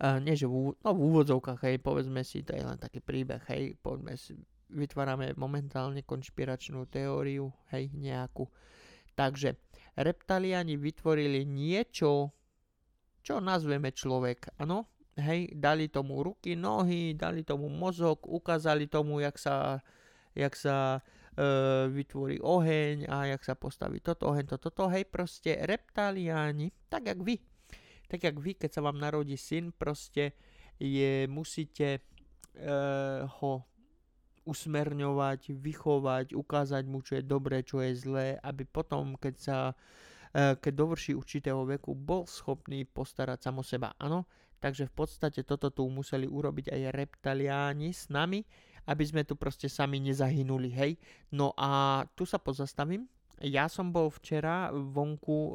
Uh, 0.01 0.17
nie, 0.17 0.33
že 0.33 0.49
v, 0.49 0.73
no, 0.73 0.89
v 0.95 1.01
úvodzovkách, 1.13 1.61
hej, 1.67 1.77
povedzme 1.83 2.25
si, 2.25 2.41
to 2.41 2.57
je 2.57 2.63
len 2.63 2.79
taký 2.79 3.03
príbeh, 3.03 3.43
hej, 3.53 3.77
povedzme 3.77 4.17
si, 4.17 4.33
vytvárame 4.73 5.35
momentálne 5.37 6.01
konšpiračnú 6.01 6.89
teóriu, 6.89 7.53
hej, 7.69 7.93
nejakú, 7.93 8.49
Takže 9.15 9.59
reptaliani 9.99 10.79
vytvorili 10.79 11.43
niečo, 11.43 12.31
čo 13.21 13.37
nazveme 13.37 13.93
človek, 13.93 14.57
ano? 14.57 14.89
Hej, 15.19 15.53
dali 15.59 15.91
tomu 15.91 16.23
ruky, 16.23 16.55
nohy, 16.55 17.13
dali 17.13 17.43
tomu 17.43 17.67
mozog, 17.67 18.23
ukázali 18.25 18.87
tomu, 18.87 19.19
jak 19.19 19.35
sa, 19.35 19.83
jak 20.33 20.55
sa 20.55 21.03
e, 21.35 21.51
vytvorí 21.91 22.39
oheň 22.39 23.11
a 23.11 23.35
jak 23.35 23.43
sa 23.43 23.53
postaví 23.59 23.99
toto, 23.99 24.31
oheň, 24.31 24.55
toto, 24.55 24.71
toto, 24.71 24.87
hej, 24.89 25.05
proste 25.05 25.59
reptaliáni, 25.67 26.71
tak 26.87 27.11
jak 27.11 27.19
vy, 27.19 27.37
tak 28.07 28.23
jak 28.23 28.39
vy, 28.39 28.55
keď 28.55 28.71
sa 28.71 28.81
vám 28.81 28.97
narodí 28.97 29.35
syn, 29.35 29.75
proste 29.75 30.33
je, 30.79 31.27
musíte 31.27 31.99
e, 31.99 32.01
ho 33.27 33.53
usmerňovať, 34.45 35.53
vychovať, 35.53 36.27
ukázať 36.33 36.83
mu, 36.89 37.05
čo 37.05 37.17
je 37.19 37.23
dobré, 37.23 37.61
čo 37.61 37.79
je 37.81 37.93
zlé, 37.93 38.27
aby 38.41 38.65
potom, 38.65 39.13
keď 39.17 39.35
sa 39.37 39.57
e, 40.33 40.55
keď 40.57 40.73
dovrší 40.73 41.13
určitého 41.13 41.61
veku, 41.65 41.93
bol 41.93 42.25
schopný 42.25 42.85
postarať 42.85 43.49
samo 43.49 43.61
seba. 43.61 43.93
Áno, 44.01 44.25
takže 44.57 44.89
v 44.89 44.93
podstate 44.93 45.45
toto 45.45 45.69
tu 45.69 45.85
museli 45.89 46.25
urobiť 46.25 46.73
aj 46.73 46.81
reptaliáni 46.93 47.93
s 47.93 48.09
nami, 48.09 48.41
aby 48.89 49.03
sme 49.05 49.21
tu 49.21 49.37
proste 49.37 49.69
sami 49.69 50.01
nezahynuli, 50.01 50.69
hej. 50.73 50.91
No 51.29 51.53
a 51.53 52.01
tu 52.17 52.25
sa 52.25 52.41
pozastavím. 52.41 53.05
Ja 53.41 53.65
som 53.65 53.89
bol 53.89 54.13
včera 54.13 54.69
vonku 54.69 55.33
e, 55.33 55.51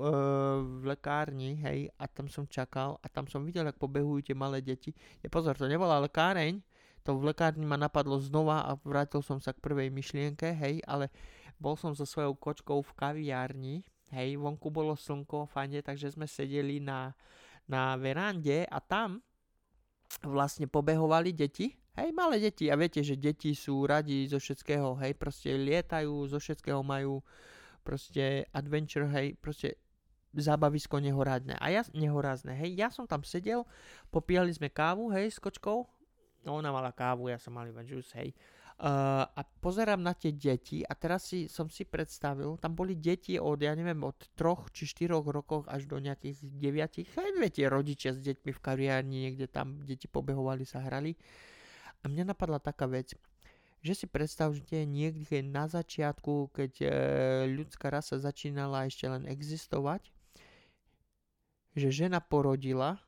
v 0.83 0.83
lekárni, 0.91 1.55
hej, 1.63 1.87
a 1.99 2.11
tam 2.11 2.27
som 2.27 2.47
čakal 2.47 2.99
a 2.99 3.07
tam 3.07 3.31
som 3.31 3.47
videl, 3.47 3.67
ako 3.67 3.87
pobehujú 3.87 4.31
tie 4.31 4.37
malé 4.39 4.59
deti. 4.59 4.91
Je 5.23 5.31
pozor, 5.31 5.55
to 5.55 5.71
nebola 5.71 6.03
lekáreň, 6.03 6.59
to 7.07 7.15
v 7.15 7.31
lekárni 7.31 7.63
ma 7.63 7.79
napadlo 7.79 8.19
znova 8.19 8.67
a 8.67 8.75
vrátil 8.83 9.23
som 9.23 9.39
sa 9.39 9.55
k 9.55 9.63
prvej 9.63 9.95
myšlienke, 9.95 10.51
hej, 10.59 10.83
ale 10.91 11.15
bol 11.63 11.79
som 11.79 11.95
so 11.95 12.03
svojou 12.03 12.35
kočkou 12.35 12.83
v 12.83 12.93
kaviárni, 12.99 13.77
hej, 14.11 14.35
vonku 14.35 14.75
bolo 14.75 14.99
slnko, 14.99 15.47
fajne, 15.47 15.87
takže 15.87 16.19
sme 16.19 16.27
sedeli 16.27 16.83
na, 16.83 17.15
na 17.71 17.95
verande 17.95 18.67
a 18.67 18.83
tam 18.83 19.23
vlastne 20.27 20.67
pobehovali 20.67 21.31
deti, 21.31 21.71
hej, 21.95 22.11
malé 22.11 22.43
deti 22.43 22.67
a 22.67 22.75
viete, 22.75 23.07
že 23.07 23.15
deti 23.15 23.55
sú 23.55 23.87
radi 23.87 24.27
zo 24.27 24.43
všetkého, 24.43 24.99
hej, 25.07 25.15
proste 25.15 25.55
lietajú, 25.55 26.27
zo 26.27 26.43
všetkého 26.43 26.83
majú 26.83 27.23
proste 27.87 28.51
adventure, 28.51 29.07
hej, 29.15 29.39
proste 29.39 29.79
zábavisko 30.37 31.01
nehorázne. 31.01 31.57
A 31.57 31.73
ja, 31.73 31.87
nehorázne, 31.95 32.53
hej, 32.59 32.77
ja 32.77 32.91
som 32.91 33.07
tam 33.07 33.23
sedel, 33.23 33.65
popíjali 34.13 34.51
sme 34.53 34.69
kávu, 34.69 35.09
hej, 35.15 35.33
s 35.33 35.39
kočkou 35.39 35.89
No 36.47 36.63
ona 36.63 36.71
mala 36.71 36.95
kávu, 36.95 37.27
ja 37.27 37.43
som 37.43 37.59
mal 37.59 37.67
iba 37.67 37.83
juice, 37.83 38.15
hej. 38.15 38.31
Uh, 38.77 39.25
a 39.25 39.41
pozerám 39.41 40.05
na 40.05 40.13
tie 40.13 40.37
deti 40.37 40.85
a 40.85 40.93
teraz 40.93 41.33
si, 41.33 41.49
som 41.49 41.65
si 41.73 41.89
predstavil, 41.89 42.61
tam 42.61 42.77
boli 42.77 42.93
deti 42.93 43.41
od, 43.41 43.57
ja 43.57 43.73
neviem, 43.73 43.97
od 44.05 44.21
troch 44.37 44.69
či 44.69 44.85
štyroch 44.85 45.25
rokov 45.33 45.65
až 45.65 45.89
do 45.89 45.97
nejakých 45.97 46.45
deviatich. 46.45 47.09
Hej, 47.17 47.41
viete, 47.41 47.65
rodičia 47.73 48.13
s 48.13 48.21
deťmi 48.21 48.53
v 48.53 48.61
kaviárni, 48.61 49.17
niekde 49.27 49.49
tam 49.49 49.81
deti 49.81 50.05
pobehovali, 50.07 50.69
sa 50.69 50.85
hrali. 50.85 51.17
A 52.05 52.13
mňa 52.13 52.37
napadla 52.37 52.61
taká 52.61 52.85
vec, 52.85 53.17
že 53.81 53.97
si 53.97 54.07
predstavte 54.07 54.85
niekde 54.85 55.41
na 55.41 55.73
začiatku, 55.73 56.53
keď 56.53 56.73
e, 56.85 56.89
ľudská 57.57 57.89
rasa 57.89 58.21
začínala 58.21 58.85
ešte 58.85 59.09
len 59.09 59.25
existovať, 59.25 60.13
že 61.73 61.89
žena 61.89 62.21
porodila 62.21 63.01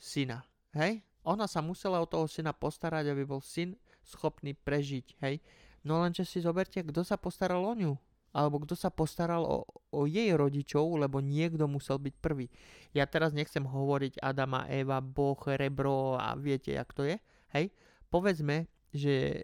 syna, 0.00 0.48
hej? 0.72 1.04
Ona 1.24 1.44
sa 1.44 1.60
musela 1.60 2.00
o 2.00 2.08
toho 2.08 2.24
syna 2.24 2.56
postarať, 2.56 3.12
aby 3.12 3.28
bol 3.28 3.44
syn 3.44 3.76
schopný 4.00 4.56
prežiť, 4.56 5.20
hej. 5.20 5.38
No 5.84 6.00
lenže 6.00 6.28
si 6.28 6.44
zoberte, 6.44 6.80
kto 6.84 7.04
sa 7.04 7.16
postaral 7.16 7.64
o 7.64 7.72
ňu. 7.72 7.96
Alebo 8.30 8.62
kto 8.62 8.78
sa 8.78 8.94
postaral 8.94 9.42
o, 9.42 9.66
o 9.90 10.00
jej 10.06 10.30
rodičov, 10.30 10.86
lebo 11.02 11.18
niekto 11.18 11.66
musel 11.66 11.98
byť 11.98 12.14
prvý. 12.22 12.46
Ja 12.94 13.02
teraz 13.10 13.34
nechcem 13.34 13.66
hovoriť 13.66 14.22
Adama, 14.22 14.70
Eva, 14.70 15.02
Boh, 15.02 15.40
rebro 15.58 16.14
a 16.14 16.38
viete, 16.38 16.70
jak 16.78 16.94
to 16.94 17.02
je. 17.02 17.18
Hej. 17.50 17.74
Povedzme, 18.06 18.70
že 18.94 19.42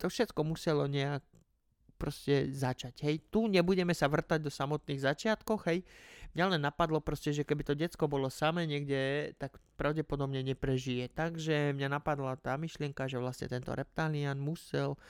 to 0.00 0.08
všetko 0.08 0.40
muselo 0.48 0.88
nejak 0.88 1.20
proste 2.00 2.48
začať. 2.56 3.04
Hej. 3.04 3.28
Tu 3.28 3.52
nebudeme 3.52 3.92
sa 3.92 4.08
vrtať 4.08 4.40
do 4.40 4.48
samotných 4.48 5.04
začiatkoch, 5.04 5.68
hej. 5.68 5.84
Mňa 6.36 6.52
len 6.52 6.68
napadlo 6.68 7.00
proste, 7.00 7.32
že 7.32 7.48
keby 7.48 7.64
to 7.64 7.72
decko 7.72 8.12
bolo 8.12 8.28
samé 8.28 8.68
niekde, 8.68 9.32
tak 9.40 9.56
pravdepodobne 9.80 10.44
neprežije. 10.44 11.08
Takže 11.08 11.72
mňa 11.72 11.88
napadla 11.96 12.36
tá 12.36 12.60
myšlienka, 12.60 13.08
že 13.08 13.16
vlastne 13.16 13.48
tento 13.48 13.72
reptalian 13.72 14.36
musel 14.36 15.00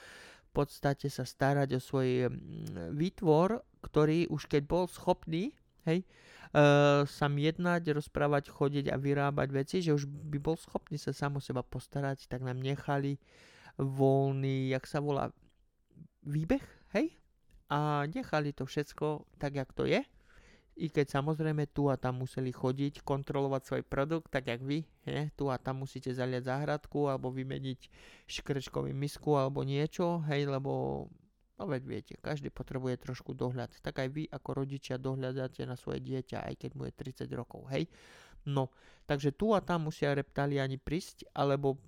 v 0.47 0.51
podstate 0.55 1.11
sa 1.11 1.27
starať 1.27 1.75
o 1.75 1.83
svoj 1.83 2.31
mm, 2.31 2.95
výtvor, 2.95 3.59
ktorý 3.83 4.31
už 4.31 4.47
keď 4.47 4.71
bol 4.71 4.87
schopný, 4.87 5.51
hej, 5.83 6.07
uh, 6.55 7.03
sám 7.03 7.35
jednať, 7.35 7.91
rozprávať, 7.91 8.47
chodiť 8.47 8.87
a 8.87 8.95
vyrábať 8.95 9.49
veci, 9.51 9.77
že 9.83 9.91
už 9.91 10.07
by 10.07 10.39
bol 10.39 10.55
schopný 10.55 10.95
sa 10.95 11.11
sám 11.11 11.37
o 11.37 11.41
seba 11.43 11.59
postarať, 11.59 12.31
tak 12.31 12.39
nám 12.39 12.63
nechali 12.63 13.19
voľný, 13.75 14.71
jak 14.71 14.87
sa 14.87 15.03
volá, 15.03 15.35
výbeh, 16.23 16.63
hej? 16.95 17.19
A 17.67 18.07
nechali 18.07 18.55
to 18.55 18.63
všetko 18.63 19.27
tak, 19.35 19.59
jak 19.59 19.75
to 19.75 19.83
je 19.83 20.07
i 20.77 20.93
keď 20.93 21.09
samozrejme 21.09 21.73
tu 21.73 21.89
a 21.89 21.97
tam 21.97 22.21
museli 22.21 22.53
chodiť, 22.53 23.01
kontrolovať 23.01 23.61
svoj 23.65 23.83
produkt, 23.83 24.29
tak 24.29 24.45
jak 24.45 24.61
vy, 24.61 24.85
he, 25.09 25.33
tu 25.33 25.49
a 25.49 25.57
tam 25.57 25.81
musíte 25.81 26.13
zaliať 26.13 26.45
záhradku 26.45 27.09
alebo 27.09 27.33
vymeniť 27.33 27.89
škrečkový 28.29 28.93
misku 28.93 29.33
alebo 29.33 29.65
niečo, 29.65 30.21
hej, 30.29 30.45
lebo 30.45 31.05
no 31.57 31.63
veď 31.65 31.81
viete, 31.81 32.13
každý 32.21 32.53
potrebuje 32.53 33.01
trošku 33.01 33.33
dohľad. 33.33 33.73
Tak 33.81 34.05
aj 34.05 34.09
vy 34.13 34.23
ako 34.29 34.49
rodičia 34.63 35.01
dohľadáte 35.01 35.65
na 35.65 35.73
svoje 35.73 36.05
dieťa, 36.05 36.45
aj 36.45 36.55
keď 36.61 36.71
mu 36.77 36.85
je 36.85 36.93
30 36.93 37.25
rokov, 37.33 37.65
hej. 37.73 37.89
No, 38.45 38.69
takže 39.09 39.33
tu 39.33 39.57
a 39.57 39.59
tam 39.65 39.89
musia 39.89 40.13
reptaliani 40.13 40.77
prísť, 40.77 41.25
alebo 41.33 41.81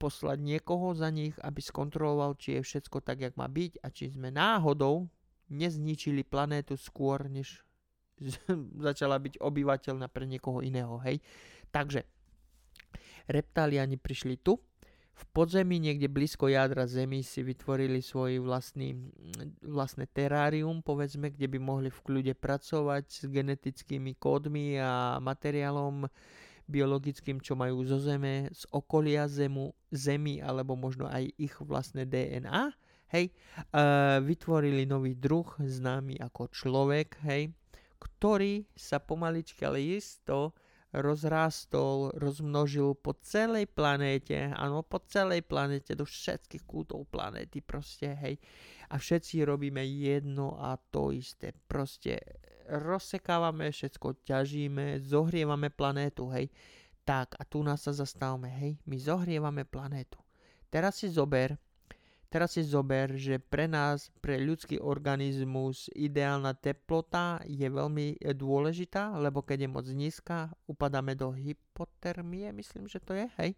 poslať 0.00 0.42
niekoho 0.42 0.96
za 0.98 1.12
nich, 1.14 1.36
aby 1.38 1.62
skontroloval, 1.62 2.34
či 2.34 2.58
je 2.58 2.66
všetko 2.66 3.04
tak, 3.06 3.22
jak 3.22 3.38
má 3.38 3.46
byť 3.46 3.78
a 3.84 3.92
či 3.92 4.10
sme 4.10 4.34
náhodou 4.34 5.06
nezničili 5.46 6.26
planétu 6.26 6.74
skôr, 6.74 7.30
než 7.30 7.62
začala 8.88 9.16
byť 9.18 9.40
obyvateľná 9.40 10.06
pre 10.10 10.28
niekoho 10.28 10.60
iného, 10.60 10.98
hej. 11.06 11.20
Takže 11.72 12.04
reptaliani 13.30 13.96
prišli 13.96 14.40
tu, 14.40 14.60
v 15.12 15.24
podzemí 15.30 15.76
niekde 15.76 16.08
blízko 16.08 16.48
jadra 16.48 16.88
Zemi 16.88 17.20
si 17.20 17.44
vytvorili 17.44 18.00
svoj 18.00 18.40
vlastný, 18.40 18.96
vlastné 19.60 20.08
terárium, 20.08 20.80
povedzme, 20.80 21.28
kde 21.30 21.46
by 21.52 21.58
mohli 21.60 21.88
v 21.92 22.00
kľude 22.00 22.34
pracovať 22.34 23.04
s 23.06 23.22
genetickými 23.28 24.16
kódmi 24.16 24.80
a 24.80 25.20
materiálom 25.20 26.08
biologickým, 26.64 27.44
čo 27.44 27.52
majú 27.54 27.84
zo 27.84 28.00
Zeme, 28.00 28.48
z 28.50 28.64
okolia 28.72 29.28
Zemu, 29.28 29.76
Zemi, 29.92 30.40
alebo 30.40 30.74
možno 30.74 31.06
aj 31.06 31.28
ich 31.36 31.54
vlastné 31.60 32.08
DNA. 32.08 32.72
Hej, 33.12 33.28
uh, 33.76 34.24
vytvorili 34.24 34.88
nový 34.88 35.12
druh, 35.12 35.44
známy 35.60 36.16
ako 36.24 36.48
človek, 36.48 37.20
hej, 37.28 37.52
ktorý 38.02 38.66
sa 38.74 38.98
pomaličky, 38.98 39.62
ale 39.62 39.78
isto 40.02 40.58
rozrástol, 40.92 42.12
rozmnožil 42.20 42.98
po 42.98 43.16
celej 43.22 43.70
planéte, 43.70 44.52
áno, 44.52 44.84
po 44.84 45.00
celej 45.08 45.46
planéte, 45.46 45.96
do 45.96 46.04
všetkých 46.04 46.68
kútov 46.68 47.08
planéty 47.08 47.64
proste, 47.64 48.12
hej. 48.12 48.36
A 48.92 49.00
všetci 49.00 49.40
robíme 49.46 49.80
jedno 49.86 50.60
a 50.60 50.76
to 50.76 51.14
isté. 51.14 51.56
Proste 51.64 52.20
rozsekávame 52.68 53.72
všetko, 53.72 54.20
ťažíme, 54.26 55.00
zohrievame 55.00 55.72
planétu, 55.72 56.28
hej. 56.28 56.52
Tak, 57.08 57.40
a 57.40 57.42
tu 57.48 57.64
nás 57.64 57.80
sa 57.80 57.96
zastavme, 57.96 58.52
hej. 58.52 58.76
My 58.84 59.00
zohrievame 59.00 59.64
planétu. 59.64 60.20
Teraz 60.68 61.00
si 61.00 61.08
zober, 61.08 61.56
Teraz 62.32 62.56
si 62.56 62.64
zober, 62.64 63.12
že 63.20 63.36
pre 63.36 63.68
nás, 63.68 64.08
pre 64.24 64.40
ľudský 64.40 64.80
organizmus, 64.80 65.92
ideálna 65.92 66.56
teplota 66.56 67.44
je 67.44 67.68
veľmi 67.68 68.16
e, 68.16 68.32
dôležitá, 68.32 69.20
lebo 69.20 69.44
keď 69.44 69.68
je 69.68 69.68
moc 69.68 69.84
nízka, 69.92 70.48
upadáme 70.64 71.12
do 71.12 71.28
hypotermie, 71.28 72.48
myslím, 72.56 72.88
že 72.88 73.04
to 73.04 73.12
je, 73.12 73.28
hej. 73.36 73.52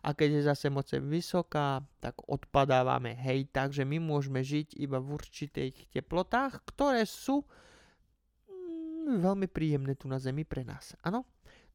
A 0.00 0.16
keď 0.16 0.40
je 0.40 0.48
zase 0.48 0.72
moc 0.72 0.88
vysoká, 0.88 1.84
tak 2.00 2.16
odpadávame, 2.24 3.12
hej. 3.12 3.44
Takže 3.52 3.84
my 3.84 4.00
môžeme 4.00 4.40
žiť 4.40 4.72
iba 4.80 4.96
v 5.04 5.20
určitých 5.20 5.92
teplotách, 5.92 6.64
ktoré 6.64 7.04
sú 7.04 7.44
mm, 8.48 9.20
veľmi 9.20 9.52
príjemné 9.52 10.00
tu 10.00 10.08
na 10.08 10.16
Zemi 10.16 10.48
pre 10.48 10.64
nás. 10.64 10.96
Áno? 11.04 11.28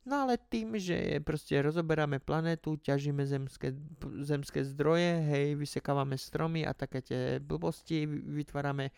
No 0.07 0.23
ale 0.25 0.39
tým, 0.39 0.79
že 0.79 1.19
proste 1.21 1.59
rozoberáme 1.59 2.23
planétu, 2.23 2.79
ťažíme 2.79 3.27
zemské, 3.27 3.75
zemské 4.23 4.63
zdroje, 4.63 5.21
hej, 5.27 5.47
vysekávame 5.59 6.15
stromy 6.15 6.63
a 6.63 6.71
také 6.71 7.03
tie 7.03 7.21
blbosti, 7.43 8.07
vytvárame 8.07 8.95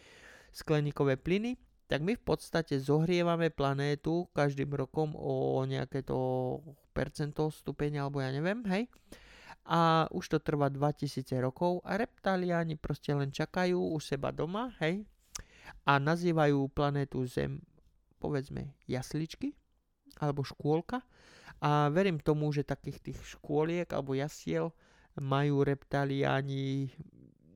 skleníkové 0.54 1.18
plyny, 1.18 1.58
tak 1.90 2.06
my 2.06 2.16
v 2.16 2.24
podstate 2.24 2.80
zohrievame 2.80 3.52
planétu 3.52 4.30
každým 4.32 4.72
rokom 4.72 5.12
o 5.18 5.60
nejaké 5.68 6.06
to 6.06 6.62
percento 6.96 7.52
stupeň, 7.52 8.08
alebo 8.08 8.24
ja 8.24 8.32
neviem, 8.32 8.64
hej. 8.70 8.88
A 9.68 10.08
už 10.16 10.32
to 10.32 10.38
trvá 10.40 10.72
2000 10.72 11.28
rokov 11.44 11.84
a 11.84 12.00
reptaliáni 12.00 12.80
proste 12.80 13.12
len 13.12 13.34
čakajú 13.34 13.76
u 13.76 13.98
seba 14.00 14.32
doma, 14.32 14.72
hej. 14.80 15.04
A 15.84 16.00
nazývajú 16.00 16.72
planétu 16.72 17.26
Zem, 17.28 17.60
povedzme, 18.22 18.72
jasličky, 18.88 19.52
alebo 20.22 20.46
škôlka. 20.46 21.02
A 21.62 21.90
verím 21.90 22.22
tomu, 22.22 22.54
že 22.54 22.62
takých 22.62 23.02
tých 23.02 23.20
škôliek 23.38 23.90
alebo 23.90 24.14
jasiel 24.14 24.70
majú 25.18 25.66
reptaliáni 25.66 26.94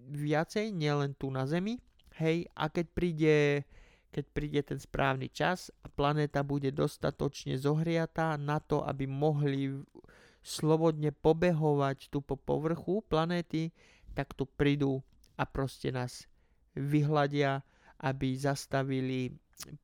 viacej, 0.10 0.74
nielen 0.74 1.14
tu 1.16 1.30
na 1.30 1.46
Zemi. 1.46 1.80
Hej, 2.18 2.50
a 2.56 2.72
keď 2.72 2.86
príde, 2.92 3.36
keď 4.10 4.26
príde 4.32 4.62
ten 4.64 4.80
správny 4.80 5.30
čas 5.30 5.70
a 5.84 5.92
planéta 5.92 6.44
bude 6.44 6.72
dostatočne 6.72 7.60
zohriatá 7.60 8.40
na 8.40 8.58
to, 8.60 8.84
aby 8.84 9.06
mohli 9.06 9.84
slobodne 10.46 11.10
pobehovať 11.10 12.14
tu 12.14 12.22
po 12.22 12.38
povrchu 12.38 13.02
planéty, 13.10 13.74
tak 14.14 14.32
tu 14.38 14.46
prídu 14.46 15.02
a 15.36 15.44
proste 15.44 15.92
nás 15.92 16.30
vyhľadia, 16.78 17.66
aby 18.00 18.38
zastavili 18.38 19.36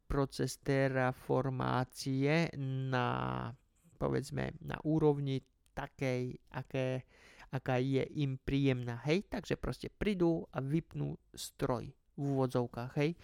proces 0.07 0.59
terraformácie 0.59 2.51
na, 2.59 3.49
povedzme, 3.95 4.51
na 4.61 4.77
úrovni 4.83 5.41
takej, 5.71 6.35
aké, 6.51 7.07
aká 7.51 7.79
je 7.79 8.03
im 8.19 8.35
príjemná, 8.35 8.99
hej, 9.07 9.23
takže 9.31 9.55
proste 9.55 9.87
prídu 9.87 10.43
a 10.51 10.59
vypnú 10.59 11.15
stroj 11.31 11.87
v 12.15 12.21
úvodzovkách, 12.21 12.91
hej. 12.99 13.15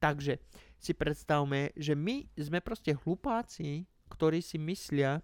Takže 0.00 0.40
si 0.80 0.96
predstavme, 0.96 1.76
že 1.76 1.92
my 1.92 2.24
sme 2.40 2.64
proste 2.64 2.96
hlupáci, 2.96 3.84
ktorí 4.08 4.40
si 4.40 4.56
myslia, 4.56 5.20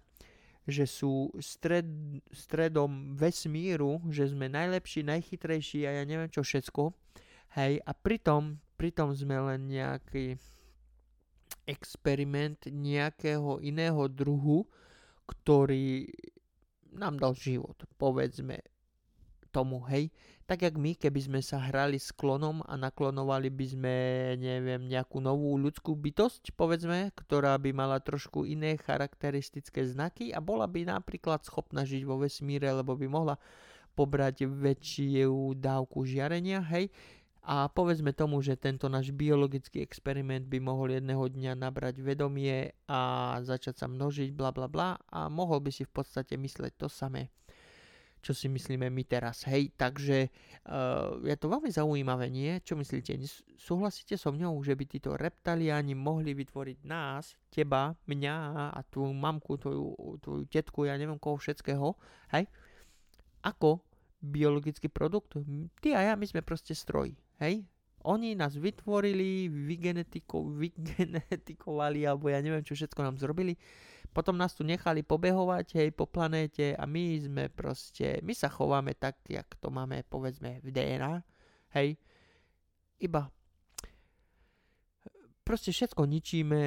že 0.67 0.85
sú 0.85 1.33
stred, 1.41 1.87
stredom 2.29 3.17
vesmíru, 3.17 4.03
že 4.11 4.29
sme 4.29 4.51
najlepší, 4.51 5.01
najchytrejší 5.01 5.87
a 5.89 5.97
ja 5.97 6.03
neviem 6.05 6.29
čo 6.29 6.45
všetko. 6.45 6.93
Hej, 7.57 7.81
a 7.81 7.91
pritom, 7.95 8.61
pritom 8.77 9.15
sme 9.15 9.39
len 9.41 9.65
nejaký 9.65 10.37
experiment 11.67 12.57
nejakého 12.71 13.59
iného 13.59 14.07
druhu, 14.07 14.65
ktorý 15.27 16.07
nám 16.95 17.19
dal 17.19 17.35
život, 17.35 17.75
povedzme 17.99 18.63
tomu, 19.51 19.83
hej. 19.91 20.11
Tak 20.47 20.63
jak 20.63 20.79
my, 20.79 20.95
keby 20.95 21.19
sme 21.19 21.41
sa 21.43 21.59
hrali 21.59 21.99
s 21.99 22.15
klonom 22.15 22.63
a 22.63 22.79
naklonovali 22.79 23.51
by 23.51 23.65
sme, 23.67 23.95
neviem, 24.39 24.87
nejakú 24.87 25.19
novú 25.19 25.59
ľudskú 25.59 25.91
bytosť, 25.91 26.55
povedzme, 26.55 27.11
ktorá 27.17 27.59
by 27.59 27.75
mala 27.75 27.99
trošku 27.99 28.47
iné 28.47 28.79
charakteristické 28.79 29.83
znaky 29.83 30.31
a 30.31 30.39
bola 30.39 30.63
by 30.69 30.87
napríklad 30.87 31.43
schopná 31.43 31.83
žiť 31.83 32.07
vo 32.07 32.23
vesmíre, 32.23 32.71
lebo 32.71 32.95
by 32.95 33.07
mohla 33.11 33.35
pobrať 33.97 34.45
väčšiu 34.47 35.57
dávku 35.57 36.05
žiarenia, 36.05 36.61
hej, 36.69 36.93
a 37.43 37.71
povedzme 37.71 38.11
tomu, 38.11 38.41
že 38.43 38.59
tento 38.59 38.89
náš 38.91 39.13
biologický 39.15 39.79
experiment 39.79 40.47
by 40.49 40.59
mohol 40.59 40.95
jedného 40.95 41.25
dňa 41.27 41.53
nabrať 41.55 42.01
vedomie 42.03 42.75
a 42.89 43.35
začať 43.39 43.83
sa 43.83 43.87
množiť, 43.87 44.35
bla 44.35 44.51
bla 44.51 44.67
bla 44.67 44.99
a 45.11 45.31
mohol 45.31 45.63
by 45.63 45.71
si 45.71 45.87
v 45.87 45.91
podstate 45.95 46.35
mysleť 46.35 46.75
to 46.75 46.87
samé, 46.91 47.31
čo 48.19 48.35
si 48.35 48.51
myslíme 48.51 48.91
my 48.91 49.03
teraz. 49.07 49.47
Hej, 49.47 49.71
takže 49.79 50.27
uh, 50.67 51.23
je 51.23 51.35
to 51.39 51.47
veľmi 51.47 51.71
zaujímavé, 51.71 52.27
nie? 52.27 52.59
Čo 52.59 52.75
myslíte? 52.75 53.15
Súhlasíte 53.55 54.19
so 54.19 54.35
mňou, 54.35 54.59
že 54.65 54.75
by 54.75 54.83
títo 54.83 55.15
reptaliáni 55.15 55.95
mohli 55.95 56.35
vytvoriť 56.35 56.83
nás, 56.83 57.39
teba, 57.47 57.95
mňa 58.11 58.35
a 58.75 58.79
tvoju 58.91 59.15
mamku, 59.15 59.55
tvoju, 59.55 60.19
tvoju 60.19 60.43
tetku, 60.51 60.83
ja 60.83 60.99
neviem 60.99 61.15
koho 61.15 61.39
všetkého, 61.39 61.95
hej? 62.35 62.49
Ako 63.45 63.79
biologický 64.19 64.91
produkt? 64.91 65.37
Ty 65.79 65.87
a 65.95 65.99
ja, 66.11 66.13
my 66.17 66.25
sme 66.25 66.41
proste 66.43 66.75
stroj. 66.75 67.15
Hej? 67.41 67.65
Oni 68.07 68.37
nás 68.39 68.55
vytvorili, 68.55 69.51
vygenetiko, 69.51 70.47
vygenetikovali, 70.55 72.07
alebo 72.07 72.31
ja 72.31 72.39
neviem, 72.39 72.63
čo 72.63 72.77
všetko 72.77 73.03
nám 73.03 73.19
zrobili. 73.19 73.59
Potom 74.15 74.39
nás 74.39 74.55
tu 74.55 74.63
nechali 74.63 75.03
pobehovať, 75.03 75.77
hej, 75.77 75.89
po 75.91 76.07
planéte 76.07 76.73
a 76.73 76.87
my 76.87 77.19
sme 77.19 77.43
proste, 77.51 78.23
my 78.23 78.31
sa 78.31 78.47
chováme 78.47 78.95
tak, 78.95 79.19
jak 79.27 79.45
to 79.59 79.67
máme, 79.67 80.01
povedzme, 80.07 80.63
v 80.63 80.69
DNA, 80.71 81.21
hej. 81.75 81.99
Iba 82.97 83.29
proste 85.47 85.71
všetko 85.71 86.03
ničíme, 86.03 86.61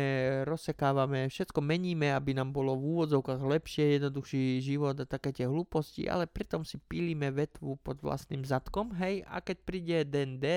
rozsekávame, 0.49 1.29
všetko 1.29 1.61
meníme, 1.61 2.17
aby 2.17 2.33
nám 2.33 2.49
bolo 2.49 2.73
v 2.81 2.97
úvodzovkách 2.97 3.45
lepšie, 3.45 4.01
jednoduchší 4.01 4.65
život 4.65 4.97
a 4.97 5.05
také 5.05 5.37
tie 5.37 5.45
hlúposti, 5.45 6.09
ale 6.09 6.25
pritom 6.25 6.65
si 6.65 6.81
pílime 6.81 7.29
vetvu 7.29 7.77
pod 7.85 8.01
vlastným 8.01 8.41
zadkom, 8.41 8.97
hej, 8.97 9.21
a 9.29 9.45
keď 9.45 9.57
príde 9.69 9.97
den 10.09 10.41
D 10.41 10.49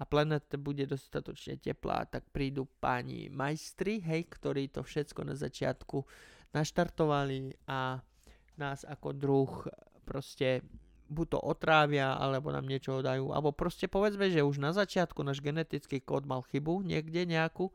a 0.00 0.02
planeta 0.08 0.56
bude 0.56 0.88
dostatočne 0.88 1.60
teplá, 1.60 2.08
tak 2.08 2.24
prídu 2.32 2.64
páni 2.80 3.28
majstri, 3.28 4.00
hej, 4.00 4.32
ktorí 4.32 4.72
to 4.72 4.80
všetko 4.80 5.20
na 5.20 5.36
začiatku 5.36 6.00
naštartovali 6.56 7.68
a 7.68 8.00
nás 8.56 8.88
ako 8.88 9.12
druh 9.12 9.52
proste 10.08 10.64
buď 11.12 11.36
to 11.36 11.40
otrávia, 11.44 12.16
alebo 12.16 12.48
nám 12.48 12.64
niečo 12.64 13.04
dajú. 13.04 13.36
Alebo 13.36 13.52
proste 13.52 13.86
povedzme, 13.86 14.32
že 14.32 14.40
už 14.40 14.58
na 14.58 14.72
začiatku 14.72 15.20
náš 15.20 15.44
genetický 15.44 16.00
kód 16.00 16.24
mal 16.24 16.40
chybu 16.48 16.80
niekde 16.80 17.28
nejakú, 17.28 17.68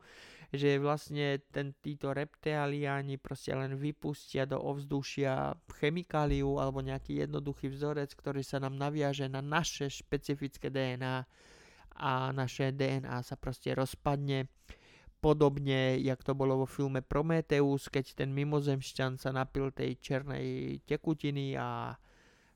že 0.50 0.80
vlastne 0.80 1.44
ten, 1.52 1.76
títo 1.78 2.10
reptiliáni 2.10 3.20
proste 3.20 3.52
len 3.52 3.76
vypustia 3.76 4.48
do 4.48 4.56
ovzdušia 4.56 5.54
chemikáliu 5.76 6.56
alebo 6.56 6.80
nejaký 6.80 7.28
jednoduchý 7.28 7.68
vzorec, 7.68 8.10
ktorý 8.16 8.40
sa 8.40 8.58
nám 8.58 8.74
naviaže 8.74 9.28
na 9.28 9.44
naše 9.44 9.92
špecifické 9.92 10.72
DNA 10.72 11.28
a 11.98 12.32
naše 12.32 12.72
DNA 12.72 13.20
sa 13.20 13.36
proste 13.36 13.76
rozpadne. 13.76 14.48
Podobne, 15.18 15.98
jak 15.98 16.22
to 16.22 16.30
bolo 16.32 16.62
vo 16.62 16.66
filme 16.70 17.02
Prometheus, 17.02 17.90
keď 17.90 18.22
ten 18.22 18.30
mimozemšťan 18.30 19.18
sa 19.18 19.34
napil 19.34 19.74
tej 19.74 19.98
černej 19.98 20.78
tekutiny 20.86 21.58
a 21.58 21.98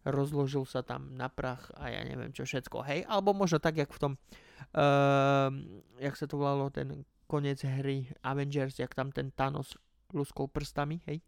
rozložil 0.03 0.67
sa 0.67 0.83
tam 0.83 1.15
na 1.15 1.31
prach 1.31 1.71
a 1.79 1.91
ja 1.91 2.03
neviem 2.03 2.35
čo 2.35 2.43
všetko, 2.43 2.83
hej, 2.87 3.01
alebo 3.07 3.31
možno 3.31 3.63
tak, 3.63 3.79
jak 3.79 3.91
v 3.95 4.01
tom, 4.01 4.13
uh, 4.75 5.51
jak 6.03 6.15
sa 6.19 6.27
to 6.27 6.35
volalo, 6.39 6.71
ten 6.75 7.07
koniec 7.31 7.63
hry 7.63 8.11
Avengers, 8.27 8.77
jak 8.83 8.93
tam 8.93 9.15
ten 9.15 9.31
Thanos 9.33 9.79
luskol 10.13 10.51
prstami, 10.51 11.01
hej. 11.09 11.23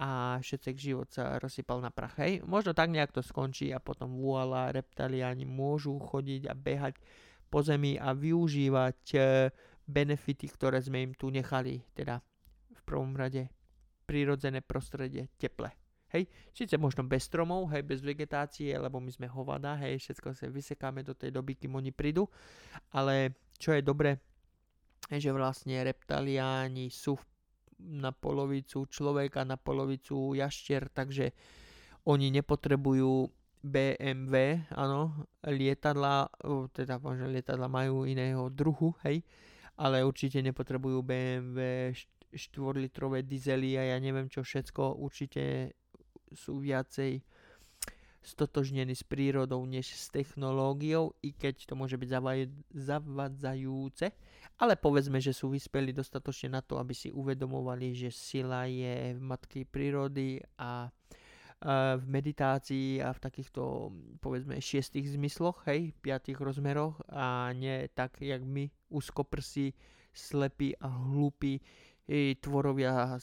A 0.00 0.40
všetek 0.40 0.74
život 0.80 1.08
sa 1.12 1.38
rozsypal 1.38 1.78
na 1.78 1.92
prach, 1.92 2.18
hej. 2.18 2.42
Možno 2.42 2.72
tak 2.72 2.90
nejak 2.90 3.12
to 3.12 3.22
skončí 3.22 3.70
a 3.70 3.78
potom 3.78 4.18
voila, 4.18 4.72
reptiliani 4.72 5.46
môžu 5.46 6.00
chodiť 6.00 6.50
a 6.50 6.56
behať 6.56 6.98
po 7.52 7.60
zemi 7.60 8.00
a 8.00 8.16
využívať 8.16 9.00
e, 9.12 9.18
benefity, 9.84 10.48
ktoré 10.48 10.80
sme 10.80 11.04
im 11.04 11.12
tu 11.12 11.28
nechali, 11.28 11.84
teda 11.92 12.24
v 12.72 12.80
prvom 12.82 13.12
rade 13.12 13.52
prírodzené 14.08 14.64
prostredie, 14.64 15.28
teple. 15.36 15.81
Hej, 16.12 16.28
síce 16.52 16.76
možno 16.76 17.08
bez 17.08 17.24
stromov, 17.24 17.72
hej, 17.72 17.88
bez 17.88 18.04
vegetácie, 18.04 18.76
lebo 18.76 19.00
my 19.00 19.08
sme 19.08 19.32
hovada, 19.32 19.80
hej, 19.80 19.96
všetko 19.96 20.36
sa 20.36 20.44
vysekáme 20.52 21.00
do 21.00 21.16
tej 21.16 21.32
doby, 21.32 21.56
kým 21.56 21.72
oni 21.72 21.88
prídu, 21.88 22.28
ale 22.92 23.40
čo 23.56 23.72
je 23.72 23.80
dobre, 23.80 24.20
že 25.08 25.32
vlastne 25.32 25.80
reptaliáni 25.80 26.92
sú 26.92 27.16
na 27.80 28.12
polovicu 28.12 28.84
človeka, 28.86 29.42
na 29.48 29.56
polovicu 29.56 30.36
jaštier, 30.36 30.92
takže 30.92 31.32
oni 32.04 32.28
nepotrebujú 32.28 33.32
BMW, 33.62 34.68
áno, 34.74 35.26
lietadla, 35.48 36.28
teda 36.76 37.00
možno 37.00 37.30
lietadla 37.30 37.72
majú 37.72 38.04
iného 38.04 38.52
druhu, 38.52 38.92
hej, 39.08 39.24
ale 39.80 40.04
určite 40.04 40.44
nepotrebujú 40.44 41.00
BMW 41.00 41.88
4-litrové 42.32 43.24
dizely 43.24 43.80
a 43.80 43.94
ja 43.94 43.96
neviem 43.96 44.28
čo 44.28 44.44
všetko, 44.44 45.00
určite 45.00 45.72
sú 46.34 46.60
viacej 46.60 47.22
stotožnení 48.22 48.94
s 48.94 49.02
prírodou 49.02 49.66
než 49.66 49.98
s 49.98 50.06
technológiou, 50.06 51.18
i 51.26 51.34
keď 51.34 51.66
to 51.66 51.74
môže 51.74 51.98
byť 51.98 52.08
zavadzajúce, 52.70 54.14
ale 54.62 54.78
povedzme, 54.78 55.18
že 55.18 55.34
sú 55.34 55.50
vyspeli 55.50 55.90
dostatočne 55.90 56.54
na 56.54 56.62
to, 56.62 56.78
aby 56.78 56.94
si 56.94 57.10
uvedomovali, 57.10 57.98
že 57.98 58.14
sila 58.14 58.70
je 58.70 59.18
v 59.18 59.20
matky 59.20 59.66
prírody 59.66 60.38
a 60.54 60.86
v 61.98 62.04
meditácii 62.10 62.98
a 62.98 63.14
v 63.14 63.22
takýchto, 63.22 63.94
povedzme, 64.18 64.58
šiestých 64.58 65.14
zmysloch, 65.14 65.62
hej, 65.70 65.94
piatých 66.02 66.42
rozmeroch 66.42 66.98
a 67.06 67.54
nie 67.54 67.86
tak, 67.94 68.18
jak 68.18 68.42
my, 68.42 68.66
úzkoprsi, 68.90 69.70
slepí 70.10 70.74
a 70.78 70.90
hlúpi 70.90 71.62
tvorovia 72.42 73.14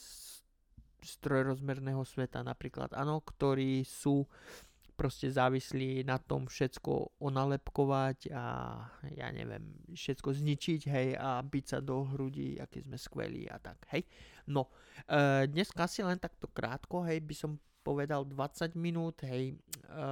trojrozmerného 1.20 2.04
sveta 2.04 2.44
napríklad, 2.44 2.92
áno, 2.92 3.24
ktorí 3.24 3.84
sú 3.86 4.28
proste 5.00 5.32
závislí 5.32 6.04
na 6.04 6.20
tom 6.20 6.44
všetko 6.44 7.16
onalepkovať 7.24 8.36
a 8.36 8.44
ja 9.16 9.32
neviem, 9.32 9.64
všetko 9.96 10.28
zničiť, 10.36 10.80
hej, 10.92 11.08
a 11.16 11.40
byť 11.40 11.64
sa 11.64 11.78
do 11.80 12.04
hrudí, 12.04 12.60
aký 12.60 12.84
sme 12.84 13.00
skvelí 13.00 13.48
a 13.48 13.56
tak, 13.56 13.80
hej. 13.96 14.04
No, 14.44 14.68
e, 15.08 15.48
dneska 15.48 15.88
si 15.88 16.04
len 16.04 16.20
takto 16.20 16.52
krátko, 16.52 17.00
hej, 17.08 17.24
by 17.24 17.32
som 17.32 17.56
povedal 17.80 18.28
20 18.28 18.76
minút, 18.76 19.24
hej, 19.24 19.56
e, 19.56 20.04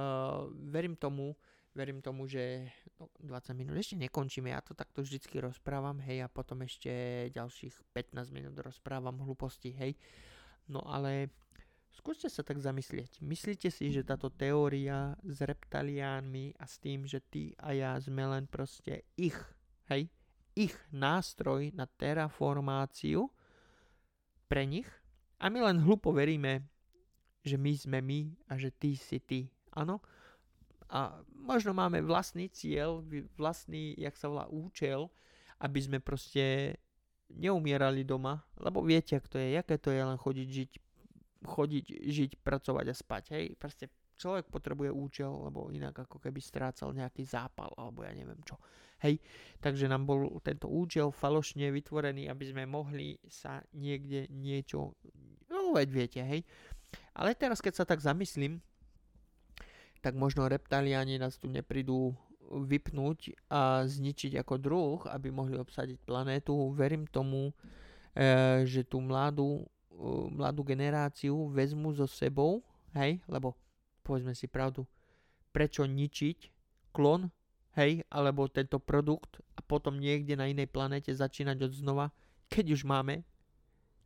verím 0.73 0.97
tomu, 0.97 1.37
verím 1.77 2.01
tomu, 2.01 2.25
že 2.25 2.65
no, 2.97 3.13
20 3.21 3.53
minút 3.53 3.77
ešte 3.77 3.93
nekončíme, 3.93 4.49
ja 4.49 4.57
to 4.65 4.73
takto 4.73 5.05
vždycky 5.05 5.37
rozprávam, 5.37 6.01
hej, 6.01 6.25
a 6.25 6.33
potom 6.33 6.65
ešte 6.65 7.29
ďalších 7.37 7.93
15 7.93 8.33
minút 8.33 8.57
rozprávam 8.57 9.21
hlúposti, 9.21 9.69
hej. 9.77 9.93
No 10.69 10.85
ale 10.85 11.33
Skúste 11.99 12.31
sa 12.31 12.47
tak 12.47 12.63
zamyslieť. 12.63 13.19
Myslíte 13.19 13.67
si, 13.67 13.91
že 13.91 14.07
táto 14.07 14.31
teória 14.31 15.19
s 15.19 15.43
reptaliánmi 15.43 16.55
a 16.55 16.63
s 16.63 16.79
tým, 16.79 17.03
že 17.03 17.19
ty 17.19 17.51
a 17.59 17.75
ja 17.75 17.99
sme 17.99 18.23
len 18.23 18.47
proste 18.47 19.03
ich, 19.19 19.35
hej, 19.91 20.07
ich 20.55 20.71
nástroj 20.95 21.75
na 21.75 21.91
terraformáciu 21.91 23.27
pre 24.47 24.63
nich 24.63 24.87
a 25.43 25.51
my 25.51 25.59
len 25.59 25.83
hlupo 25.83 26.15
veríme, 26.15 26.63
že 27.43 27.59
my 27.59 27.73
sme 27.75 27.99
my 27.99 28.19
a 28.47 28.55
že 28.55 28.71
ty 28.71 28.95
si 28.95 29.19
ty. 29.19 29.51
Áno? 29.75 29.99
A 30.87 31.19
možno 31.35 31.75
máme 31.75 31.99
vlastný 31.99 32.47
cieľ, 32.47 33.03
vlastný, 33.35 33.91
jak 33.99 34.15
sa 34.15 34.31
volá, 34.31 34.47
účel, 34.47 35.11
aby 35.59 35.83
sme 35.83 35.99
proste 35.99 36.79
neumierali 37.29 38.03
doma, 38.03 38.41
lebo 38.57 38.81
viete, 38.81 39.17
ak 39.17 39.25
to 39.29 39.37
je, 39.37 39.57
aké 39.57 39.77
to 39.77 39.93
je 39.93 40.01
len 40.01 40.17
chodiť 40.17 40.49
žiť 40.49 40.71
chodiť, 41.45 41.85
žiť, 42.03 42.31
pracovať 42.43 42.85
a 42.91 42.95
spať. 42.95 43.23
Hej, 43.31 43.45
proste 43.55 43.87
človek 44.19 44.51
potrebuje 44.51 44.91
účel, 44.91 45.31
lebo 45.31 45.71
inak 45.71 45.95
ako 45.95 46.19
keby 46.19 46.43
strácal 46.43 46.91
nejaký 46.91 47.23
zápal, 47.23 47.71
alebo 47.79 48.03
ja 48.03 48.11
neviem 48.11 48.39
čo. 48.43 48.59
Hej, 48.99 49.23
takže 49.63 49.87
nám 49.87 50.03
bol 50.03 50.27
tento 50.43 50.67
účel 50.67 51.15
falošne 51.15 51.71
vytvorený, 51.71 52.27
aby 52.27 52.51
sme 52.51 52.67
mohli 52.67 53.15
sa 53.31 53.63
niekde 53.71 54.27
niečo, 54.27 54.99
no 55.47 55.71
veď 55.71 55.87
viete, 55.87 56.19
hej. 56.19 56.43
Ale 57.15 57.31
teraz, 57.31 57.63
keď 57.63 57.79
sa 57.79 57.85
tak 57.87 58.03
zamyslím, 58.03 58.59
tak 60.03 60.19
možno 60.19 60.51
reptaliani 60.51 61.15
nás 61.15 61.39
tu 61.39 61.47
neprídu 61.47 62.11
vypnúť 62.49 63.49
a 63.49 63.85
zničiť 63.85 64.41
ako 64.41 64.55
druh, 64.57 64.99
aby 65.09 65.29
mohli 65.29 65.55
obsadiť 65.55 66.01
planétu. 66.01 66.53
Verím 66.73 67.05
tomu, 67.05 67.53
e, 68.17 68.65
že 68.65 68.83
tú 68.83 68.99
mladú 69.01 69.69
mladú 70.31 70.63
generáciu 70.63 71.51
vezmu 71.51 71.91
so 71.91 72.07
sebou, 72.07 72.63
hej, 72.95 73.19
lebo 73.27 73.55
povedzme 74.03 74.31
si 74.31 74.47
pravdu, 74.47 74.87
prečo 75.51 75.83
ničiť 75.83 76.49
klon, 76.95 77.27
hej, 77.75 78.01
alebo 78.07 78.47
tento 78.47 78.79
produkt 78.79 79.43
a 79.53 79.61
potom 79.61 79.99
niekde 79.99 80.39
na 80.39 80.47
inej 80.47 80.71
planete 80.71 81.11
začínať 81.11 81.67
od 81.69 81.73
znova, 81.75 82.05
keď 82.47 82.79
už 82.79 82.81
máme 82.87 83.27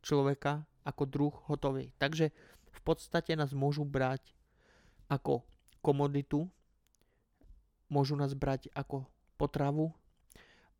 človeka 0.04 0.66
ako 0.84 1.02
druh 1.08 1.34
hotový. 1.48 1.94
Takže 1.96 2.28
v 2.74 2.80
podstate 2.84 3.32
nás 3.38 3.56
môžu 3.56 3.86
brať 3.86 4.34
ako 5.08 5.46
komoditu, 5.80 6.50
môžu 7.88 8.16
nás 8.16 8.32
brať 8.32 8.68
ako 8.72 9.04
potravu 9.36 9.92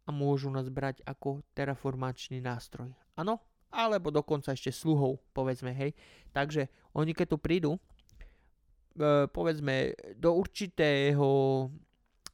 a 0.05 0.12
môžu 0.12 0.53
nás 0.53 0.69
brať 0.69 1.01
ako 1.09 1.40
terraformačný 1.57 2.40
nástroj. 2.40 2.93
Áno, 3.17 3.40
alebo 3.75 4.14
dokonca 4.14 4.55
ešte 4.55 4.71
sluhov, 4.71 5.19
povedzme, 5.35 5.75
hej. 5.75 5.97
Takže 6.31 6.71
oni 6.95 7.17
keď 7.17 7.27
tu 7.35 7.38
prídu, 7.40 7.71
e, 7.75 9.27
povedzme, 9.27 9.97
do 10.14 10.37
určitého 10.38 11.29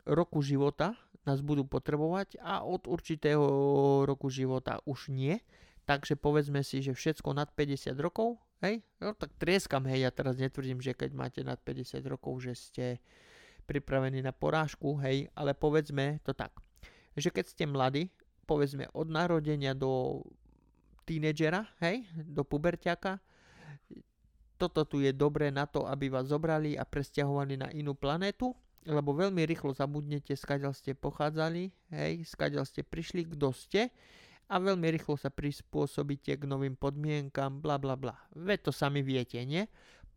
roku 0.05 0.39
života 0.45 0.99
nás 1.25 1.45
budú 1.45 1.69
potrebovať 1.69 2.41
a 2.41 2.65
od 2.65 2.89
určitého 2.89 3.47
roku 4.09 4.33
života 4.33 4.81
už 4.89 5.13
nie. 5.13 5.41
Takže 5.89 6.15
povedzme 6.15 6.63
si, 6.63 6.85
že 6.85 6.95
všetko 6.95 7.35
nad 7.35 7.51
50 7.51 7.99
rokov, 7.99 8.39
hej, 8.63 8.85
no 9.03 9.17
tak 9.17 9.35
trieskam, 9.41 9.83
hej, 9.91 10.07
ja 10.07 10.11
teraz 10.15 10.39
netvrdím, 10.39 10.79
že 10.79 10.95
keď 10.95 11.11
máte 11.17 11.41
nad 11.43 11.59
50 11.59 11.99
rokov, 12.07 12.47
že 12.47 12.53
ste 12.55 12.87
pripravení 13.71 14.19
na 14.19 14.35
porážku, 14.35 14.99
hej, 14.99 15.31
ale 15.39 15.55
povedzme 15.55 16.19
to 16.27 16.35
tak, 16.35 16.51
že 17.15 17.31
keď 17.31 17.45
ste 17.47 17.65
mladí, 17.71 18.11
povedzme 18.51 18.91
od 18.91 19.07
narodenia 19.07 19.79
do 19.79 20.27
tínedžera, 21.07 21.71
hej, 21.79 22.03
do 22.19 22.43
puberťaka. 22.43 23.23
Toto 24.59 24.83
tu 24.83 24.99
je 24.99 25.15
dobré 25.15 25.55
na 25.55 25.71
to, 25.71 25.87
aby 25.87 26.11
vás 26.11 26.27
zobrali 26.29 26.75
a 26.75 26.83
presťahovali 26.83 27.55
na 27.63 27.69
inú 27.71 27.95
planetu, 27.95 28.53
lebo 28.83 29.15
veľmi 29.15 29.47
rýchlo 29.47 29.71
zabudnete, 29.71 30.35
skáďal 30.35 30.75
ste 30.75 30.99
pochádzali, 30.99 31.71
hej, 31.95 32.27
skáďal 32.27 32.67
ste 32.67 32.83
prišli, 32.83 33.31
kto 33.31 33.55
ste 33.55 33.95
a 34.51 34.59
veľmi 34.59 34.91
rýchlo 34.99 35.15
sa 35.15 35.31
prispôsobíte 35.31 36.35
k 36.35 36.43
novým 36.43 36.75
podmienkam, 36.75 37.63
bla 37.63 37.79
bla 37.79 37.95
bla. 37.95 38.19
Veď 38.35 38.69
to 38.69 38.73
sami 38.75 38.99
viete, 39.01 39.39
nie? 39.47 39.71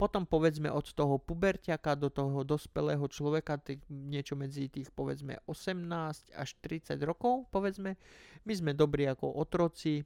Potom 0.04 0.28
povedzme 0.28 0.68
od 0.68 0.84
toho 0.92 1.16
puberťaka 1.16 1.96
do 1.96 2.12
toho 2.12 2.44
dospelého 2.44 3.08
človeka, 3.08 3.56
tých, 3.56 3.80
niečo 3.88 4.36
medzi 4.36 4.68
tých 4.68 4.92
povedzme 4.92 5.39
18 5.48 6.36
až 6.36 6.50
30 6.60 7.00
rokov, 7.08 7.48
povedzme, 7.56 7.96
my 8.44 8.52
sme 8.52 8.76
dobrí 8.76 9.08
ako 9.08 9.32
otroci, 9.39 10.04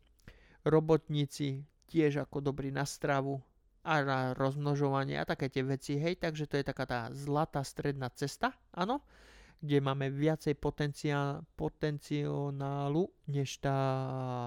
robotníci 0.69 1.65
tiež 1.89 2.29
ako 2.29 2.45
dobrí 2.45 2.69
na 2.69 2.85
stravu 2.85 3.41
a 3.81 4.05
na 4.05 4.37
rozmnožovanie 4.37 5.17
a 5.17 5.25
také 5.25 5.49
tie 5.49 5.65
veci, 5.65 5.97
hej, 5.97 6.21
takže 6.21 6.45
to 6.45 6.61
je 6.61 6.69
taká 6.69 6.85
tá 6.85 7.09
zlatá 7.17 7.65
stredná 7.65 8.13
cesta, 8.13 8.53
áno, 8.77 9.01
kde 9.65 9.81
máme 9.81 10.13
viacej 10.13 10.61
potenciálu 11.57 13.03
než 13.25 13.49
tá 13.57 13.77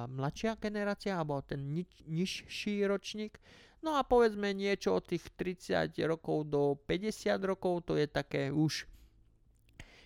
mladšia 0.07 0.55
generácia, 0.63 1.19
alebo 1.19 1.43
ten 1.43 1.75
niž, 1.75 1.91
nižší 2.07 2.87
ročník. 2.87 3.43
No 3.81 3.97
a 3.97 4.05
povedzme 4.05 4.53
niečo 4.53 5.01
od 5.01 5.09
tých 5.09 5.25
30 5.41 5.97
rokov 6.05 6.53
do 6.53 6.77
50 6.85 7.41
rokov, 7.41 7.89
to 7.89 7.97
je 7.97 8.05
také 8.05 8.53
už 8.53 8.85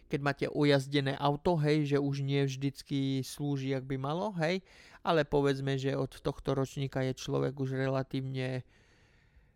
keď 0.05 0.21
máte 0.21 0.47
ujazdené 0.47 1.17
auto, 1.19 1.59
hej, 1.59 1.97
že 1.97 1.99
už 1.99 2.23
nie 2.23 2.45
vždycky 2.47 3.25
slúži, 3.25 3.75
ak 3.75 3.89
by 3.89 3.97
malo, 3.99 4.31
hej, 4.39 4.63
ale 5.03 5.27
povedzme, 5.27 5.75
že 5.75 5.97
od 5.97 6.21
tohto 6.23 6.55
ročníka 6.55 7.03
je 7.03 7.19
človek 7.19 7.57
už 7.57 7.75
relatívne 7.75 8.63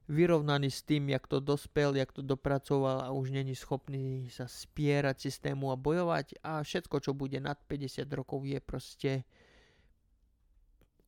vyrovnaný 0.08 0.72
s 0.72 0.80
tým, 0.82 1.12
jak 1.12 1.28
to 1.28 1.38
dospel, 1.38 1.92
jak 1.92 2.10
to 2.10 2.24
dopracoval 2.24 3.04
a 3.04 3.12
už 3.12 3.30
není 3.30 3.52
schopný 3.52 4.32
sa 4.32 4.48
spierať 4.48 5.20
systému 5.20 5.68
a 5.68 5.76
bojovať 5.76 6.40
a 6.40 6.64
všetko, 6.64 6.96
čo 7.04 7.12
bude 7.12 7.36
nad 7.38 7.60
50 7.68 8.08
rokov 8.16 8.48
je 8.48 8.58
proste 8.58 9.12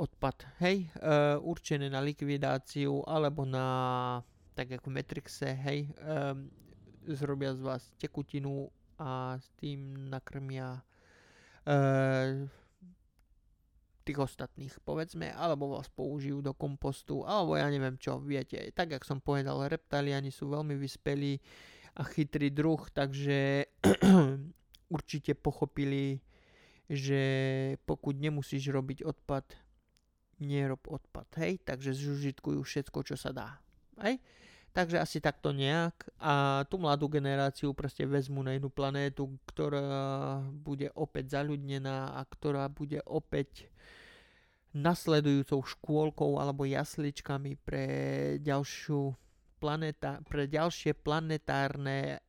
odpad, 0.01 0.49
hej, 0.65 0.89
uh, 0.97 1.37
určené 1.45 1.93
na 1.93 2.01
likvidáciu 2.01 3.05
alebo 3.05 3.45
na, 3.45 3.69
tak 4.57 4.81
ako 4.81 4.89
v 4.89 4.97
Matrixe, 4.97 5.53
hej, 5.53 5.93
um, 6.01 6.49
zrobia 7.05 7.53
z 7.53 7.61
vás 7.61 7.85
tekutinu 8.01 8.73
a 8.97 9.37
s 9.37 9.53
tým 9.61 10.09
nakrmia 10.09 10.81
uh, 11.69 12.49
tých 14.09 14.19
ostatných, 14.19 14.73
povedzme, 14.83 15.31
alebo 15.37 15.77
vás 15.77 15.87
použijú 15.93 16.41
do 16.41 16.57
kompostu, 16.57 17.23
alebo 17.29 17.61
ja 17.61 17.69
neviem 17.69 18.01
čo, 18.01 18.17
viete, 18.19 18.57
tak 18.73 18.97
jak 18.97 19.05
som 19.05 19.21
povedal, 19.21 19.69
reptaliani 19.69 20.33
sú 20.33 20.49
veľmi 20.49 20.75
vyspelí 20.81 21.37
a 22.01 22.03
chytrý 22.09 22.49
druh, 22.49 22.81
takže 22.91 23.69
určite 24.97 25.37
pochopili, 25.37 26.25
že 26.89 27.23
pokud 27.85 28.17
nemusíš 28.17 28.73
robiť 28.73 29.05
odpad, 29.05 29.70
nerob 30.41 30.83
odpad, 30.89 31.29
hej, 31.39 31.61
takže 31.63 31.93
zužitkujú 31.93 32.61
všetko, 32.65 32.99
čo 33.05 33.17
sa 33.17 33.31
dá, 33.31 33.49
hej. 34.03 34.19
Takže 34.71 35.03
asi 35.03 35.19
takto 35.19 35.51
nejak 35.51 36.15
a 36.23 36.63
tú 36.71 36.79
mladú 36.79 37.11
generáciu 37.11 37.75
proste 37.75 38.07
vezmu 38.07 38.39
na 38.47 38.55
inú 38.55 38.71
planétu, 38.71 39.27
ktorá 39.51 40.39
bude 40.47 40.95
opäť 40.95 41.43
zaľudnená 41.43 42.15
a 42.15 42.23
ktorá 42.23 42.71
bude 42.71 43.03
opäť 43.03 43.67
nasledujúcou 44.71 45.67
škôlkou 45.67 46.39
alebo 46.39 46.63
jasličkami 46.63 47.59
pre 47.59 47.87
ďalšiu 48.39 49.11
planeta, 49.59 50.23
pre 50.23 50.47
ďalšie 50.47 50.95
planetárne 50.95 52.23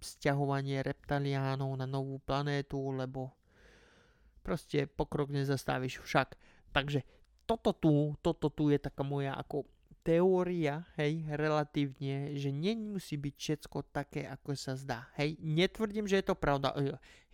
sťahovanie 0.00 0.80
reptaliánov 0.80 1.76
na 1.76 1.84
novú 1.84 2.24
planétu, 2.24 2.80
lebo 2.96 3.36
proste 4.40 4.88
pokrok 4.88 5.28
nezastavíš 5.28 6.00
však. 6.00 6.40
Takže 6.72 7.04
toto 7.54 7.72
tu, 7.76 7.94
toto 8.24 8.48
tu 8.48 8.72
je 8.72 8.78
taká 8.80 9.04
moja 9.04 9.36
ako 9.36 9.68
teória, 10.02 10.82
hej, 10.98 11.22
relatívne, 11.30 12.34
že 12.34 12.50
nemusí 12.50 13.14
byť 13.14 13.34
všetko 13.38 13.78
také, 13.94 14.26
ako 14.26 14.58
sa 14.58 14.74
zdá. 14.74 15.06
Hej, 15.14 15.38
netvrdím, 15.38 16.10
že 16.10 16.18
je 16.18 16.26
to 16.26 16.34
pravda. 16.34 16.74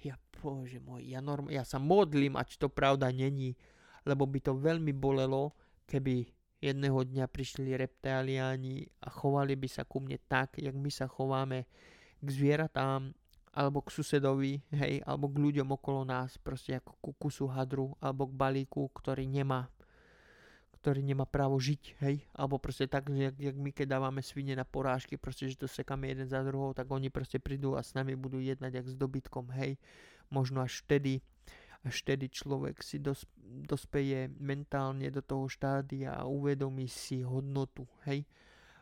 Ja, 0.04 0.20
bože 0.38 0.78
môj, 0.78 1.08
ja, 1.08 1.18
norm, 1.24 1.48
ja 1.48 1.64
sa 1.64 1.80
modlím, 1.80 2.36
ať 2.36 2.60
to 2.60 2.68
pravda 2.68 3.08
není, 3.08 3.56
lebo 4.04 4.28
by 4.28 4.38
to 4.38 4.54
veľmi 4.54 4.92
bolelo, 4.94 5.56
keby 5.88 6.28
jedného 6.60 7.02
dňa 7.02 7.24
prišli 7.26 7.74
reptiliáni 7.74 8.86
a 9.02 9.08
chovali 9.10 9.56
by 9.56 9.68
sa 9.70 9.82
ku 9.88 10.04
mne 10.04 10.20
tak, 10.28 10.60
jak 10.60 10.76
my 10.76 10.90
sa 10.92 11.08
chováme 11.08 11.64
k 12.20 12.28
zvieratám, 12.28 13.16
alebo 13.58 13.82
k 13.82 13.90
susedovi, 13.90 14.62
hej, 14.76 15.02
alebo 15.02 15.26
k 15.32 15.40
ľuďom 15.40 15.72
okolo 15.74 16.06
nás, 16.06 16.38
proste 16.38 16.78
ako 16.78 16.94
ku 17.00 17.10
kusu 17.16 17.48
hadru, 17.50 17.96
alebo 17.98 18.28
k 18.28 18.38
balíku, 18.38 18.86
ktorý 18.92 19.26
nemá 19.26 19.66
ktorý 20.78 21.02
nemá 21.02 21.26
právo 21.26 21.58
žiť, 21.58 21.82
hej, 22.06 22.22
alebo 22.30 22.62
proste 22.62 22.86
tak, 22.86 23.10
jak, 23.10 23.34
jak 23.34 23.56
my 23.58 23.74
keď 23.74 23.98
dávame 23.98 24.22
svine 24.22 24.54
na 24.54 24.62
porážky, 24.62 25.18
proste, 25.18 25.50
že 25.50 25.58
to 25.58 25.66
sekáme 25.66 26.06
jeden 26.06 26.30
za 26.30 26.38
druhou, 26.46 26.70
tak 26.70 26.86
oni 26.86 27.10
proste 27.10 27.42
prídu 27.42 27.74
a 27.74 27.82
s 27.82 27.98
nami 27.98 28.14
budú 28.14 28.38
jednať 28.38 28.78
jak 28.78 28.86
s 28.86 28.94
dobytkom, 28.94 29.50
hej, 29.58 29.74
možno 30.30 30.62
až 30.62 30.86
vtedy, 30.86 31.18
až 31.82 32.06
vtedy 32.06 32.30
človek 32.30 32.78
si 32.86 33.02
dos, 33.02 33.26
dospeje 33.42 34.30
mentálne 34.38 35.10
do 35.10 35.18
toho 35.18 35.50
štádia 35.50 36.14
a 36.14 36.30
uvedomí 36.30 36.86
si 36.86 37.26
hodnotu, 37.26 37.82
hej. 38.06 38.22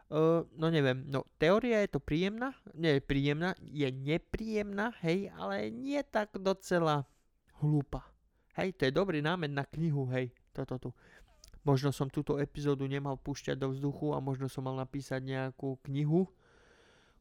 Uh, 0.07 0.47
no 0.55 0.71
neviem, 0.71 1.03
no 1.11 1.27
teória 1.35 1.83
je 1.83 1.99
to 1.99 1.99
príjemná, 1.99 2.55
nie 2.79 2.95
je 2.95 3.03
príjemná, 3.03 3.59
je 3.59 3.91
nepríjemná, 3.91 4.95
hej, 5.03 5.35
ale 5.35 5.67
nie 5.75 5.99
tak 6.07 6.39
docela 6.39 7.03
hlúpa. 7.59 8.07
Hej, 8.55 8.79
to 8.79 8.87
je 8.87 8.95
dobrý 8.95 9.19
námed 9.19 9.51
na 9.51 9.67
knihu, 9.67 10.07
hej, 10.15 10.31
toto 10.55 10.79
tu. 10.79 10.91
Možno 11.67 11.91
som 11.91 12.07
túto 12.07 12.39
epizódu 12.39 12.87
nemal 12.87 13.19
púšťať 13.19 13.59
do 13.59 13.75
vzduchu 13.75 14.15
a 14.15 14.23
možno 14.23 14.47
som 14.47 14.63
mal 14.63 14.79
napísať 14.79 15.19
nejakú 15.27 15.83
knihu 15.91 16.31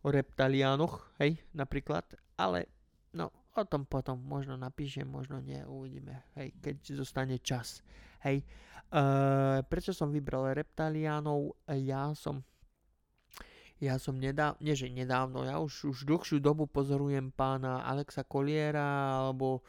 o 0.06 0.08
reptaliánoch, 0.14 1.10
hej, 1.18 1.42
napríklad, 1.58 2.06
ale 2.38 2.70
no, 3.18 3.34
o 3.58 3.64
tom 3.66 3.90
potom 3.90 4.22
možno 4.22 4.54
napíšem, 4.54 5.10
možno 5.10 5.42
nie, 5.42 5.58
uvidíme, 5.66 6.30
hej, 6.38 6.54
keď 6.62 6.76
zostane 6.94 7.42
čas, 7.42 7.82
hej. 8.22 8.46
Uh, 8.94 9.66
prečo 9.66 9.98
som 9.98 10.14
vybral 10.14 10.54
reptaliánov? 10.54 11.58
Ja 11.74 12.14
som 12.14 12.46
ja 13.82 14.00
som 14.00 14.16
nedávno, 14.16 14.56
nie 14.64 14.72
že 14.72 14.88
nedávno, 14.88 15.44
ja 15.44 15.60
už, 15.60 15.92
už 15.92 15.98
dlhšiu 16.08 16.40
dobu 16.40 16.64
pozorujem 16.64 17.34
pána 17.36 17.84
Alexa 17.84 18.24
Koliera 18.24 19.20
alebo 19.20 19.60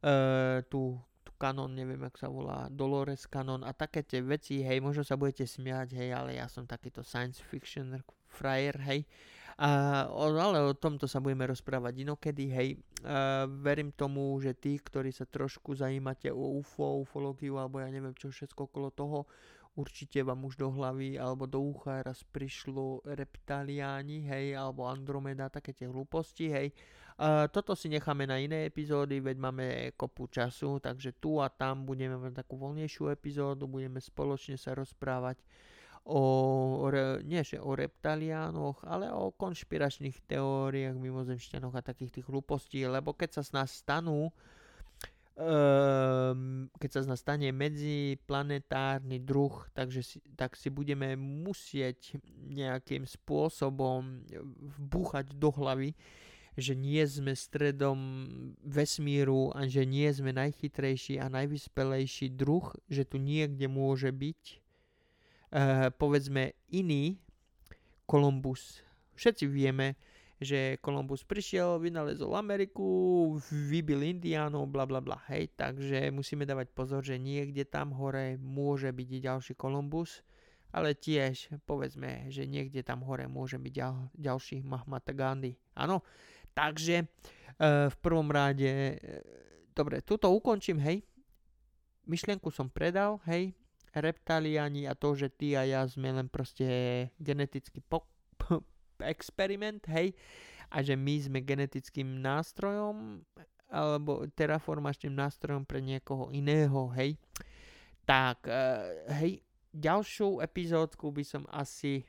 uh, 0.00 0.64
tú 0.70 0.96
Canon, 1.40 1.72
neviem, 1.72 2.04
jak 2.04 2.20
sa 2.20 2.28
volá, 2.28 2.68
Dolores 2.68 3.24
Canon 3.24 3.64
a 3.64 3.72
také 3.72 4.04
tie 4.04 4.20
veci, 4.20 4.60
hej, 4.60 4.84
možno 4.84 5.00
sa 5.00 5.16
budete 5.16 5.48
smiať, 5.48 5.96
hej, 5.96 6.12
ale 6.12 6.36
ja 6.36 6.44
som 6.52 6.68
takýto 6.68 7.00
science 7.00 7.40
fiction 7.40 7.96
frajer, 8.28 8.76
hej. 8.84 9.08
A, 9.56 10.04
ale 10.08 10.60
o 10.60 10.76
tomto 10.76 11.08
sa 11.08 11.20
budeme 11.20 11.48
rozprávať 11.48 12.04
inokedy, 12.04 12.44
hej. 12.52 12.68
A, 13.04 13.48
verím 13.48 13.96
tomu, 13.96 14.36
že 14.44 14.52
tí, 14.52 14.76
ktorí 14.76 15.16
sa 15.16 15.24
trošku 15.24 15.72
zajímate 15.72 16.28
o 16.28 16.60
UFO, 16.60 17.00
ufológiu, 17.00 17.56
alebo 17.56 17.80
ja 17.80 17.88
neviem 17.88 18.12
čo 18.12 18.28
všetko 18.28 18.68
okolo 18.68 18.92
toho, 18.92 19.24
určite 19.78 20.20
vám 20.26 20.44
už 20.44 20.58
do 20.58 20.68
hlavy 20.68 21.14
alebo 21.14 21.46
do 21.46 21.62
ucha 21.62 22.02
raz 22.02 22.20
prišlo 22.26 23.06
reptaliáni, 23.06 24.26
hej, 24.26 24.58
alebo 24.58 24.84
Andromeda, 24.84 25.48
také 25.48 25.72
tie 25.72 25.88
hlúposti, 25.88 26.52
hej. 26.52 26.68
Toto 27.52 27.76
si 27.76 27.92
necháme 27.92 28.24
na 28.24 28.40
iné 28.40 28.64
epizódy, 28.64 29.20
veď 29.20 29.36
máme 29.36 29.66
kopu 29.92 30.32
času, 30.32 30.80
takže 30.80 31.20
tu 31.20 31.36
a 31.36 31.52
tam 31.52 31.84
budeme 31.84 32.16
mať 32.16 32.40
takú 32.40 32.56
voľnejšiu 32.56 33.12
epizódu, 33.12 33.68
budeme 33.68 34.00
spoločne 34.00 34.56
sa 34.56 34.72
rozprávať 34.72 35.36
o, 36.08 36.88
nie 37.20 37.44
že 37.44 37.60
o 37.60 37.76
reptaliánoch, 37.76 38.80
ale 38.88 39.12
o 39.12 39.36
konšpiračných 39.36 40.16
teóriách, 40.24 40.96
mimozemšťanoch 40.96 41.76
a 41.76 41.84
takých 41.84 42.20
tých 42.20 42.26
hlúpostí, 42.32 42.88
lebo 42.88 43.12
keď 43.12 43.36
sa 43.36 43.42
s 43.44 43.52
nás 43.52 43.68
stanú 43.68 44.32
um, 45.40 46.68
keď 46.76 46.90
sa 46.90 47.00
z 47.04 47.08
nás 47.08 47.20
stane 47.20 47.48
medziplanetárny 47.52 49.20
druh, 49.20 49.68
takže 49.72 50.00
si, 50.04 50.18
tak 50.36 50.56
si 50.56 50.68
budeme 50.68 51.16
musieť 51.16 52.16
nejakým 52.48 53.04
spôsobom 53.08 54.24
vbúchať 54.80 55.36
do 55.36 55.52
hlavy, 55.52 55.92
že 56.58 56.74
nie 56.74 57.02
sme 57.06 57.34
stredom 57.36 57.98
vesmíru 58.64 59.54
a 59.54 59.66
že 59.70 59.86
nie 59.86 60.10
sme 60.10 60.34
najchytrejší 60.34 61.22
a 61.22 61.30
najvyspelejší 61.30 62.34
druh, 62.34 62.74
že 62.90 63.06
tu 63.06 63.22
niekde 63.22 63.70
môže 63.70 64.10
byť 64.10 64.40
uh, 64.50 65.88
povedzme 65.94 66.54
iný 66.70 67.22
Kolumbus. 68.10 68.82
Všetci 69.14 69.46
vieme, 69.46 69.94
že 70.40 70.80
Kolumbus 70.80 71.22
prišiel, 71.22 71.76
vynalezol 71.78 72.32
Ameriku, 72.32 73.36
vybil 73.52 74.16
Indiánov, 74.16 74.72
bla 74.72 74.88
bla 74.88 75.04
bla, 75.04 75.20
hej, 75.28 75.52
takže 75.52 76.08
musíme 76.08 76.48
dávať 76.48 76.72
pozor, 76.72 77.04
že 77.04 77.20
niekde 77.20 77.68
tam 77.68 77.92
hore 77.92 78.40
môže 78.40 78.88
byť 78.88 79.08
ďalší 79.20 79.52
Kolumbus, 79.54 80.24
ale 80.72 80.96
tiež 80.96 81.60
povedzme, 81.68 82.32
že 82.32 82.48
niekde 82.48 82.80
tam 82.80 83.04
hore 83.04 83.28
môže 83.28 83.60
byť 83.60 83.72
ďal, 83.74 83.94
ďalší 84.16 84.64
Mahatma 84.64 85.04
Gandhi, 85.12 85.60
áno, 85.76 86.00
takže 86.52 87.04
e, 87.04 87.06
v 87.88 87.96
prvom 88.00 88.28
rade, 88.30 88.66
e, 88.66 88.96
dobre, 89.74 90.00
tuto 90.02 90.30
ukončím, 90.32 90.78
hej, 90.82 91.04
myšlienku 92.06 92.50
som 92.50 92.66
predal, 92.66 93.22
hej, 93.30 93.54
reptaliani 93.94 94.86
a 94.86 94.94
to, 94.94 95.18
že 95.18 95.30
ty 95.30 95.58
a 95.58 95.66
ja 95.66 95.82
sme 95.86 96.14
len 96.14 96.30
proste 96.30 96.66
geneticky 97.18 97.82
po, 97.82 98.06
experiment, 99.02 99.82
hej, 99.90 100.14
a 100.70 100.82
že 100.86 100.94
my 100.94 101.14
sme 101.18 101.38
genetickým 101.42 102.22
nástrojom 102.22 103.26
alebo 103.70 104.26
terraformačným 104.34 105.14
nástrojom 105.14 105.62
pre 105.62 105.78
niekoho 105.78 106.34
iného, 106.34 106.90
hej. 106.98 107.14
Tak, 108.02 108.50
uh, 108.50 108.90
hej, 109.22 109.46
ďalšiu 109.70 110.42
epizódku 110.42 111.14
by 111.14 111.22
som 111.22 111.46
asi 111.50 112.02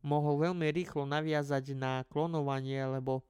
mohol 0.00 0.48
veľmi 0.48 0.64
rýchlo 0.72 1.04
naviazať 1.04 1.76
na 1.76 2.00
klonovanie, 2.08 2.80
lebo 2.88 3.20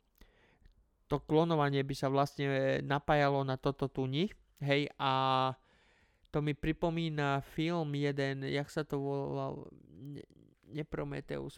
to 1.09 1.25
klonovanie 1.25 1.81
by 1.81 1.94
sa 1.97 2.12
vlastne 2.12 2.79
napájalo 2.85 3.40
na 3.42 3.57
toto 3.57 3.88
tu 3.88 4.05
ni, 4.05 4.29
hej, 4.61 4.92
a 5.01 5.53
to 6.29 6.44
mi 6.44 6.53
pripomína 6.53 7.40
film 7.57 7.97
jeden, 7.97 8.44
jak 8.44 8.68
sa 8.68 8.85
to 8.85 9.01
volal, 9.01 9.73
ne, 9.88 10.23
ne 10.68 10.85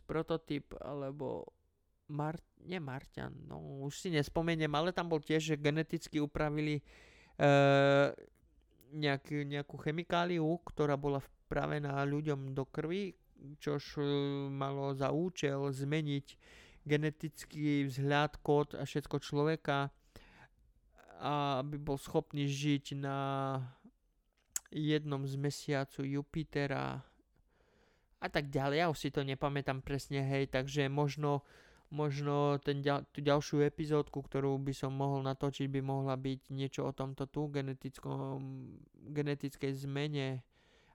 prototyp, 0.06 0.78
alebo 0.78 1.50
Mar, 2.10 2.38
nie 2.66 2.82
Martian, 2.82 3.30
no 3.46 3.86
už 3.86 4.02
si 4.02 4.08
nespomeniem, 4.10 4.70
ale 4.74 4.90
tam 4.90 5.06
bol 5.06 5.22
tiež, 5.22 5.54
že 5.54 5.62
geneticky 5.62 6.18
upravili 6.18 6.82
e, 6.82 6.82
nejaký, 8.90 9.46
nejakú 9.46 9.78
chemikáliu, 9.78 10.58
ktorá 10.66 10.98
bola 10.98 11.22
vpravená 11.22 12.02
ľuďom 12.02 12.50
do 12.50 12.66
krvi, 12.66 13.14
čož 13.62 13.98
e, 13.98 14.02
malo 14.50 14.90
za 14.94 15.14
účel 15.14 15.70
zmeniť 15.70 16.26
genetický 16.84 17.84
vzhľad, 17.88 18.40
kód 18.40 18.74
a 18.76 18.84
všetko 18.88 19.16
človeka, 19.20 19.92
aby 21.60 21.76
bol 21.76 22.00
schopný 22.00 22.48
žiť 22.48 22.96
na 22.96 23.18
jednom 24.72 25.26
z 25.28 25.34
mesiacu 25.36 26.06
Jupitera 26.06 27.04
a 28.20 28.28
tak 28.28 28.48
ďalej. 28.48 28.76
Ja 28.80 28.86
už 28.88 28.98
si 28.98 29.10
to 29.12 29.20
nepamätám 29.26 29.84
presne, 29.84 30.24
hej, 30.24 30.48
takže 30.48 30.88
možno, 30.88 31.44
možno 31.92 32.56
ten, 32.64 32.80
tú 32.84 33.20
ďalšiu 33.20 33.66
epizódku, 33.68 34.24
ktorú 34.24 34.56
by 34.60 34.72
som 34.72 34.96
mohol 34.96 35.20
natočiť, 35.26 35.68
by 35.68 35.80
mohla 35.84 36.16
byť 36.16 36.52
niečo 36.54 36.88
o 36.88 36.96
tomto 36.96 37.28
tu, 37.28 37.52
genetickej 39.12 39.72
zmene 39.84 40.40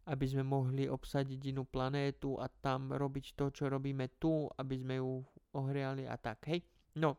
aby 0.06 0.26
sme 0.30 0.45
mohli 0.45 0.86
obsadiť 0.86 1.50
inú 1.50 1.65
planétu 1.65 2.38
a 2.38 2.45
tam 2.45 2.93
robiť 2.93 3.34
to, 3.34 3.50
čo 3.50 3.65
robíme 3.65 4.21
tu, 4.21 4.45
aby 4.54 4.76
sme 4.78 5.02
ju 5.02 5.26
ohriali 5.56 6.04
a 6.04 6.20
tak, 6.20 6.44
hej. 6.52 6.60
No, 7.00 7.15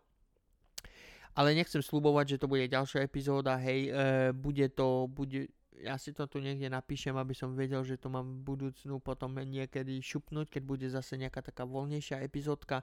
ale 1.37 1.53
nechcem 1.53 1.85
slubovať, 1.85 2.37
že 2.37 2.41
to 2.41 2.49
bude 2.49 2.65
ďalšia 2.65 3.05
epizóda, 3.05 3.61
hej, 3.61 3.89
e, 3.89 4.33
bude 4.33 4.69
to, 4.73 5.05
bude, 5.09 5.53
ja 5.77 6.01
si 6.01 6.17
to 6.17 6.25
tu 6.25 6.41
niekde 6.41 6.73
napíšem, 6.73 7.13
aby 7.13 7.37
som 7.37 7.53
vedel, 7.53 7.85
že 7.85 8.01
to 8.01 8.09
mám 8.09 8.41
v 8.41 8.57
budúcnu 8.57 9.01
potom 9.05 9.37
niekedy 9.37 10.01
šupnúť, 10.01 10.57
keď 10.57 10.63
bude 10.65 10.87
zase 10.89 11.21
nejaká 11.21 11.45
taká 11.45 11.69
voľnejšia 11.69 12.25
epizódka 12.25 12.81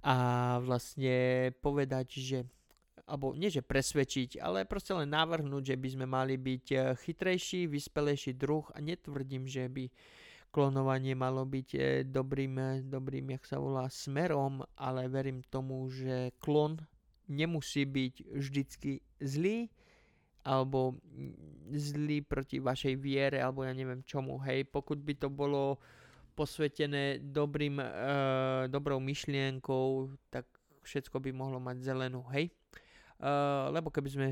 a 0.00 0.14
vlastne 0.64 1.52
povedať, 1.60 2.08
že 2.20 2.38
alebo 3.04 3.36
nie 3.36 3.52
že 3.52 3.60
presvedčiť, 3.60 4.40
ale 4.40 4.64
proste 4.64 4.96
len 4.96 5.12
navrhnúť, 5.12 5.72
že 5.72 5.76
by 5.76 5.88
sme 5.92 6.06
mali 6.08 6.40
byť 6.40 6.66
eh, 6.72 6.80
chytrejší, 6.96 7.68
vyspelejší 7.68 8.32
druh 8.32 8.64
a 8.72 8.80
netvrdím, 8.80 9.44
že 9.44 9.68
by 9.68 9.84
klonovanie 10.54 11.18
malo 11.18 11.42
byť 11.42 11.68
eh, 11.74 12.06
dobrým, 12.06 12.54
eh, 12.62 12.78
dobrým, 12.86 13.34
jak 13.34 13.42
sa 13.42 13.58
volá, 13.58 13.90
smerom, 13.90 14.62
ale 14.78 15.10
verím 15.10 15.42
tomu, 15.50 15.90
že 15.90 16.30
klon 16.38 16.78
nemusí 17.26 17.82
byť 17.82 18.14
vždycky 18.30 19.02
zlý, 19.18 19.66
alebo 20.46 20.94
mm, 20.94 21.74
zlý 21.74 22.22
proti 22.22 22.62
vašej 22.62 22.94
viere, 22.94 23.42
alebo 23.42 23.66
ja 23.66 23.74
neviem 23.74 24.06
čomu, 24.06 24.38
hej, 24.46 24.62
pokud 24.70 25.02
by 25.02 25.18
to 25.18 25.26
bolo 25.26 25.82
posvetené 26.36 27.22
dobrým, 27.22 27.78
e, 27.80 27.86
dobrou 28.66 28.98
myšlienkou, 29.00 30.12
tak 30.28 30.44
všetko 30.84 31.16
by 31.22 31.30
mohlo 31.32 31.56
mať 31.62 31.80
zelenú, 31.80 32.26
hej. 32.34 32.52
Uh, 33.14 33.70
lebo 33.70 33.88
keby 33.88 34.10
sme, 34.10 34.28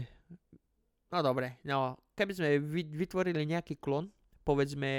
no 1.08 1.18
dobre, 1.22 1.62
no, 1.64 1.96
keby 2.18 2.32
sme 2.34 2.48
vytvorili 2.92 3.46
nejaký 3.46 3.78
klon, 3.78 4.10
povedzme 4.42 4.90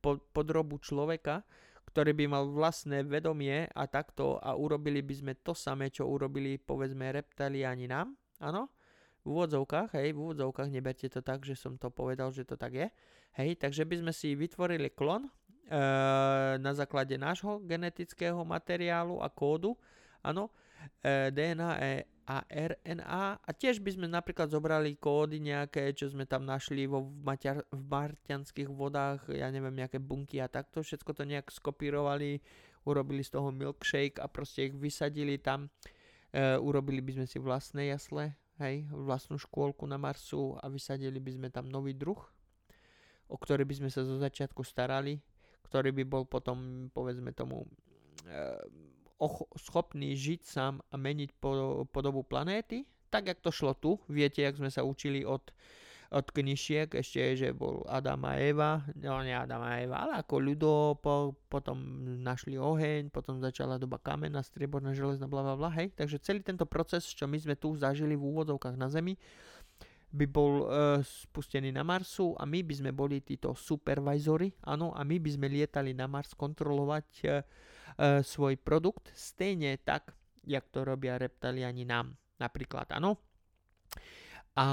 po, 0.00 0.20
podrobu 0.32 0.80
človeka, 0.80 1.44
ktorý 1.88 2.12
by 2.12 2.24
mal 2.28 2.44
vlastné 2.52 3.04
vedomie 3.04 3.64
a 3.72 3.88
takto 3.88 4.36
a 4.40 4.52
urobili 4.52 5.00
by 5.00 5.14
sme 5.14 5.32
to 5.40 5.56
samé, 5.56 5.88
čo 5.88 6.04
urobili 6.04 6.60
povedzme 6.60 7.08
reptiliani 7.08 7.88
nám, 7.88 8.12
áno, 8.44 8.68
v 9.24 9.34
úvodzovkách, 9.34 9.96
hej, 9.98 10.12
v 10.12 10.18
úvodzovkách, 10.20 10.68
neberte 10.72 11.08
to 11.08 11.20
tak, 11.24 11.44
že 11.44 11.56
som 11.56 11.76
to 11.80 11.88
povedal, 11.92 12.32
že 12.32 12.44
to 12.44 12.56
tak 12.56 12.76
je, 12.76 12.86
hej, 13.40 13.50
takže 13.56 13.84
by 13.88 14.04
sme 14.04 14.12
si 14.12 14.36
vytvorili 14.36 14.92
klon 14.92 15.26
e, 15.26 15.30
na 16.60 16.72
základe 16.72 17.16
nášho 17.16 17.60
genetického 17.64 18.40
materiálu 18.44 19.20
a 19.20 19.28
kódu, 19.32 19.76
áno, 20.24 20.52
e, 21.02 21.28
DNA, 21.34 21.70
e, 21.80 21.88
a 22.28 22.44
RNA 22.44 23.40
a. 23.40 23.50
Tiež 23.56 23.80
by 23.80 23.96
sme 23.96 24.06
napríklad 24.06 24.52
zobrali 24.52 25.00
kódy 25.00 25.40
nejaké, 25.40 25.96
čo 25.96 26.12
sme 26.12 26.28
tam 26.28 26.44
našli 26.44 26.84
vo 26.84 27.00
maťar, 27.24 27.64
v 27.72 27.82
marťanských 27.88 28.68
vodách, 28.68 29.32
ja 29.32 29.48
neviem, 29.48 29.72
nejaké 29.72 29.96
bunky 29.96 30.36
a 30.44 30.52
takto, 30.52 30.84
všetko 30.84 31.16
to 31.16 31.24
nejak 31.24 31.48
skopírovali, 31.48 32.44
urobili 32.84 33.24
z 33.24 33.32
toho 33.32 33.48
milkshake 33.48 34.20
a 34.20 34.28
proste 34.28 34.68
ich 34.68 34.76
vysadili 34.76 35.40
tam, 35.40 35.72
e, 36.28 36.60
urobili 36.60 37.00
by 37.00 37.24
sme 37.24 37.26
si 37.26 37.40
vlastné 37.40 37.88
jasle, 37.88 38.36
hej, 38.60 38.84
vlastnú 38.92 39.40
škôlku 39.40 39.88
na 39.88 39.96
Marsu 39.96 40.52
a 40.60 40.68
vysadili 40.68 41.16
by 41.16 41.32
sme 41.32 41.48
tam 41.48 41.64
nový 41.72 41.96
druh, 41.96 42.20
o 43.32 43.36
ktorý 43.40 43.64
by 43.64 43.74
sme 43.80 43.88
sa 43.88 44.04
zo 44.04 44.20
začiatku 44.20 44.60
starali, 44.60 45.16
ktorý 45.64 45.96
by 45.96 46.04
bol 46.04 46.28
potom, 46.28 46.88
povedzme 46.92 47.32
tomu, 47.32 47.64
e, 48.28 48.44
schopný 49.58 50.14
žiť 50.14 50.40
sám 50.46 50.78
a 50.90 50.94
meniť 50.94 51.30
po- 51.42 51.84
podobu 51.90 52.22
planéty, 52.22 52.86
tak 53.10 53.26
jak 53.26 53.42
to 53.42 53.50
šlo 53.50 53.74
tu. 53.74 53.98
Viete, 54.06 54.44
jak 54.44 54.54
sme 54.54 54.70
sa 54.70 54.86
učili 54.86 55.26
od, 55.26 55.42
od 56.14 56.26
knižiek, 56.30 56.92
ešte 56.94 57.34
že 57.34 57.48
bol 57.50 57.82
Adam 57.90 58.22
a 58.28 58.38
Eva, 58.38 58.84
no 58.94 59.20
nie 59.24 59.34
Adam 59.34 59.64
a 59.64 59.80
Eva, 59.82 60.06
ale 60.06 60.12
ako 60.22 60.34
ľudo, 60.38 60.72
po, 61.02 61.34
potom 61.50 61.82
našli 62.22 62.56
oheň, 62.60 63.10
potom 63.10 63.42
začala 63.42 63.80
doba 63.80 63.98
kamena, 63.98 64.44
strieborná, 64.44 64.94
železná, 64.94 65.26
bla 65.26 65.42
bla 65.42 65.56
bla, 65.58 65.70
hej. 65.74 65.90
Takže 65.98 66.22
celý 66.22 66.40
tento 66.40 66.64
proces, 66.68 67.04
čo 67.10 67.26
my 67.26 67.36
sme 67.40 67.58
tu 67.58 67.74
zažili 67.74 68.14
v 68.14 68.22
úvodovkách 68.22 68.76
na 68.78 68.86
Zemi, 68.86 69.18
by 70.08 70.24
bol 70.24 70.64
uh, 70.64 71.04
spustený 71.04 71.68
na 71.68 71.84
Marsu 71.84 72.32
a 72.40 72.48
my 72.48 72.64
by 72.64 72.74
sme 72.80 72.90
boli 72.96 73.20
títo 73.20 73.52
supervizory, 73.52 74.56
áno, 74.64 74.96
a 74.96 75.04
my 75.04 75.20
by 75.20 75.30
sme 75.36 75.52
lietali 75.52 75.92
na 75.92 76.08
Mars 76.08 76.32
kontrolovať 76.32 77.08
uh, 77.28 77.44
uh, 77.98 78.22
svoj 78.22 78.56
produkt, 78.56 79.10
stejne 79.12 79.74
tak, 79.82 80.14
jak 80.46 80.64
to 80.70 80.86
robia 80.86 81.18
reptiliani 81.18 81.84
nám, 81.84 82.14
napríklad, 82.40 82.88
áno. 82.94 83.18
A 84.58 84.66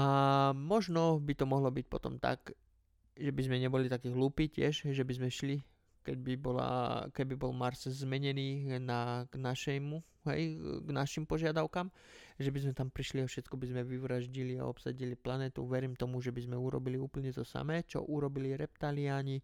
možno 0.54 1.22
by 1.22 1.34
to 1.38 1.46
mohlo 1.46 1.70
byť 1.70 1.86
potom 1.86 2.18
tak, 2.18 2.54
že 3.14 3.30
by 3.30 3.42
sme 3.46 3.62
neboli 3.62 3.86
takí 3.86 4.10
hlúpi 4.10 4.50
tiež, 4.50 4.90
že 4.90 5.02
by 5.06 5.12
sme 5.14 5.28
šli, 5.30 5.56
keď 6.06 6.16
by 6.22 6.34
bola, 6.38 6.70
keby 7.10 7.34
bol 7.34 7.50
Mars 7.50 7.86
zmenený 7.86 8.78
na, 8.78 9.26
k 9.26 9.38
našemu, 9.38 9.98
hej, 10.30 10.58
k 10.82 10.88
našim 10.90 11.26
požiadavkám, 11.26 11.90
že 12.38 12.50
by 12.50 12.58
sme 12.62 12.72
tam 12.74 12.88
prišli 12.90 13.22
a 13.22 13.30
všetko 13.30 13.54
by 13.58 13.66
sme 13.74 13.82
vyvraždili 13.82 14.58
a 14.58 14.68
obsadili 14.70 15.18
planetu. 15.18 15.66
Verím 15.66 15.98
tomu, 15.98 16.22
že 16.22 16.30
by 16.30 16.46
sme 16.46 16.56
urobili 16.58 16.98
úplne 16.98 17.30
to 17.30 17.42
samé, 17.42 17.82
čo 17.86 18.06
urobili 18.06 18.54
reptaliáni, 18.54 19.42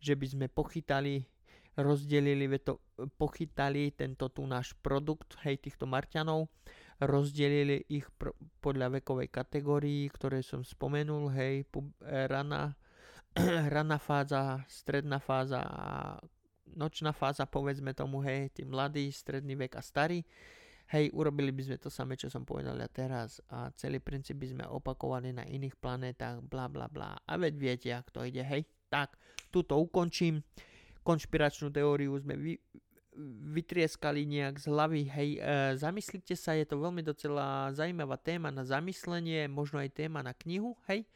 že 0.00 0.16
by 0.18 0.26
sme 0.26 0.46
pochytali, 0.50 1.22
rozdelili, 1.76 2.50
to, 2.58 2.80
pochytali 3.18 3.94
tento 3.94 4.26
tu 4.30 4.46
náš 4.46 4.74
produkt, 4.82 5.38
hej, 5.46 5.60
týchto 5.60 5.86
Marťanov, 5.86 6.50
rozdelili 7.00 7.86
ich 7.88 8.06
pr- 8.18 8.34
podľa 8.60 9.00
vekovej 9.00 9.28
kategórii, 9.30 10.10
ktoré 10.10 10.42
som 10.42 10.66
spomenul, 10.66 11.30
hej, 11.32 11.64
pub, 11.70 11.90
e, 12.02 12.26
rana, 12.26 12.74
rana 13.74 13.98
fáza, 14.02 14.64
stredná 14.66 15.22
fáza 15.22 15.62
a 15.62 15.86
nočná 16.74 17.10
fáza, 17.14 17.46
povedzme 17.46 17.94
tomu, 17.94 18.22
hej, 18.22 18.50
tí 18.52 18.62
mladí, 18.66 19.10
stredný 19.10 19.54
vek 19.54 19.78
a 19.78 19.82
starý 19.82 20.22
hej, 20.90 21.10
urobili 21.14 21.54
by 21.54 21.62
sme 21.62 21.76
to 21.78 21.86
samé, 21.86 22.18
čo 22.18 22.26
som 22.26 22.42
povedal 22.42 22.74
ja 22.74 22.90
teraz 22.90 23.38
a 23.46 23.70
celý 23.78 24.02
princíp 24.02 24.42
by 24.42 24.46
sme 24.50 24.64
opakovali 24.66 25.30
na 25.30 25.46
iných 25.46 25.78
planetách, 25.78 26.42
bla 26.42 26.66
bla 26.66 26.90
bla. 26.90 27.14
A 27.14 27.38
veď 27.38 27.54
viete, 27.54 27.88
ak 27.94 28.10
to 28.10 28.26
ide, 28.26 28.42
hej. 28.42 28.66
Tak, 28.90 29.14
tuto 29.54 29.78
ukončím. 29.78 30.42
Konšpiračnú 31.10 31.74
teóriu 31.74 32.14
sme 32.22 32.38
vy, 32.38 32.54
vytrieskali 33.50 34.22
nejak 34.22 34.62
z 34.62 34.70
hlavy, 34.70 35.02
hej, 35.10 35.30
e, 35.36 35.38
zamyslite 35.74 36.38
sa, 36.38 36.54
je 36.54 36.62
to 36.62 36.78
veľmi 36.78 37.02
docela 37.02 37.74
zaujímavá 37.74 38.14
téma 38.16 38.54
na 38.54 38.62
zamyslenie, 38.62 39.50
možno 39.50 39.82
aj 39.82 39.90
téma 39.90 40.22
na 40.22 40.30
knihu, 40.30 40.78
hej. 40.86 41.02
E, 41.02 41.08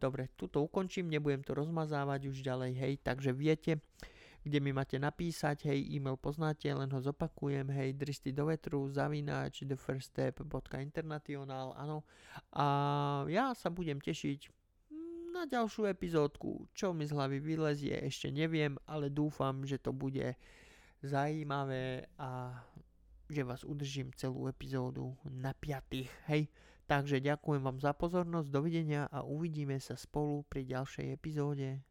dobre, 0.00 0.32
tuto 0.34 0.64
ukončím, 0.64 1.12
nebudem 1.12 1.44
to 1.44 1.52
rozmazávať 1.52 2.32
už 2.32 2.40
ďalej, 2.40 2.72
hej, 2.80 2.96
takže 3.04 3.36
viete, 3.36 3.84
kde 4.46 4.62
mi 4.62 4.70
máte 4.72 4.96
napísať, 4.96 5.68
hej, 5.68 5.92
e-mail 5.92 6.16
poznáte, 6.16 6.72
len 6.72 6.88
ho 6.88 7.00
zopakujem, 7.02 7.68
hej, 7.76 7.92
dristy 7.92 8.32
do 8.32 8.48
vetru, 8.48 8.88
zavináč, 8.88 9.60
thefirststep.international, 9.66 11.76
áno. 11.76 12.08
A 12.54 13.26
ja 13.28 13.52
sa 13.52 13.68
budem 13.68 14.00
tešiť 14.00 14.48
na 15.36 15.44
ďalšiu 15.44 15.92
epizódku, 15.92 16.66
čo 16.72 16.96
mi 16.96 17.04
z 17.04 17.12
hlavy 17.12 17.38
vylezie, 17.38 18.00
ešte 18.00 18.32
neviem, 18.32 18.80
ale 18.88 19.12
dúfam, 19.12 19.62
že 19.62 19.76
to 19.76 19.92
bude 19.92 20.34
zajímavé 21.04 22.08
a 22.16 22.56
že 23.30 23.46
vás 23.46 23.62
udržím 23.62 24.10
celú 24.16 24.50
epizódu 24.50 25.12
na 25.28 25.52
piatých, 25.52 26.10
hej. 26.26 26.50
Takže 26.86 27.18
ďakujem 27.18 27.62
vám 27.66 27.78
za 27.82 27.90
pozornosť, 27.94 28.48
dovidenia 28.50 29.10
a 29.10 29.26
uvidíme 29.26 29.78
sa 29.82 29.98
spolu 29.98 30.46
pri 30.46 30.66
ďalšej 30.66 31.06
epizóde. 31.14 31.82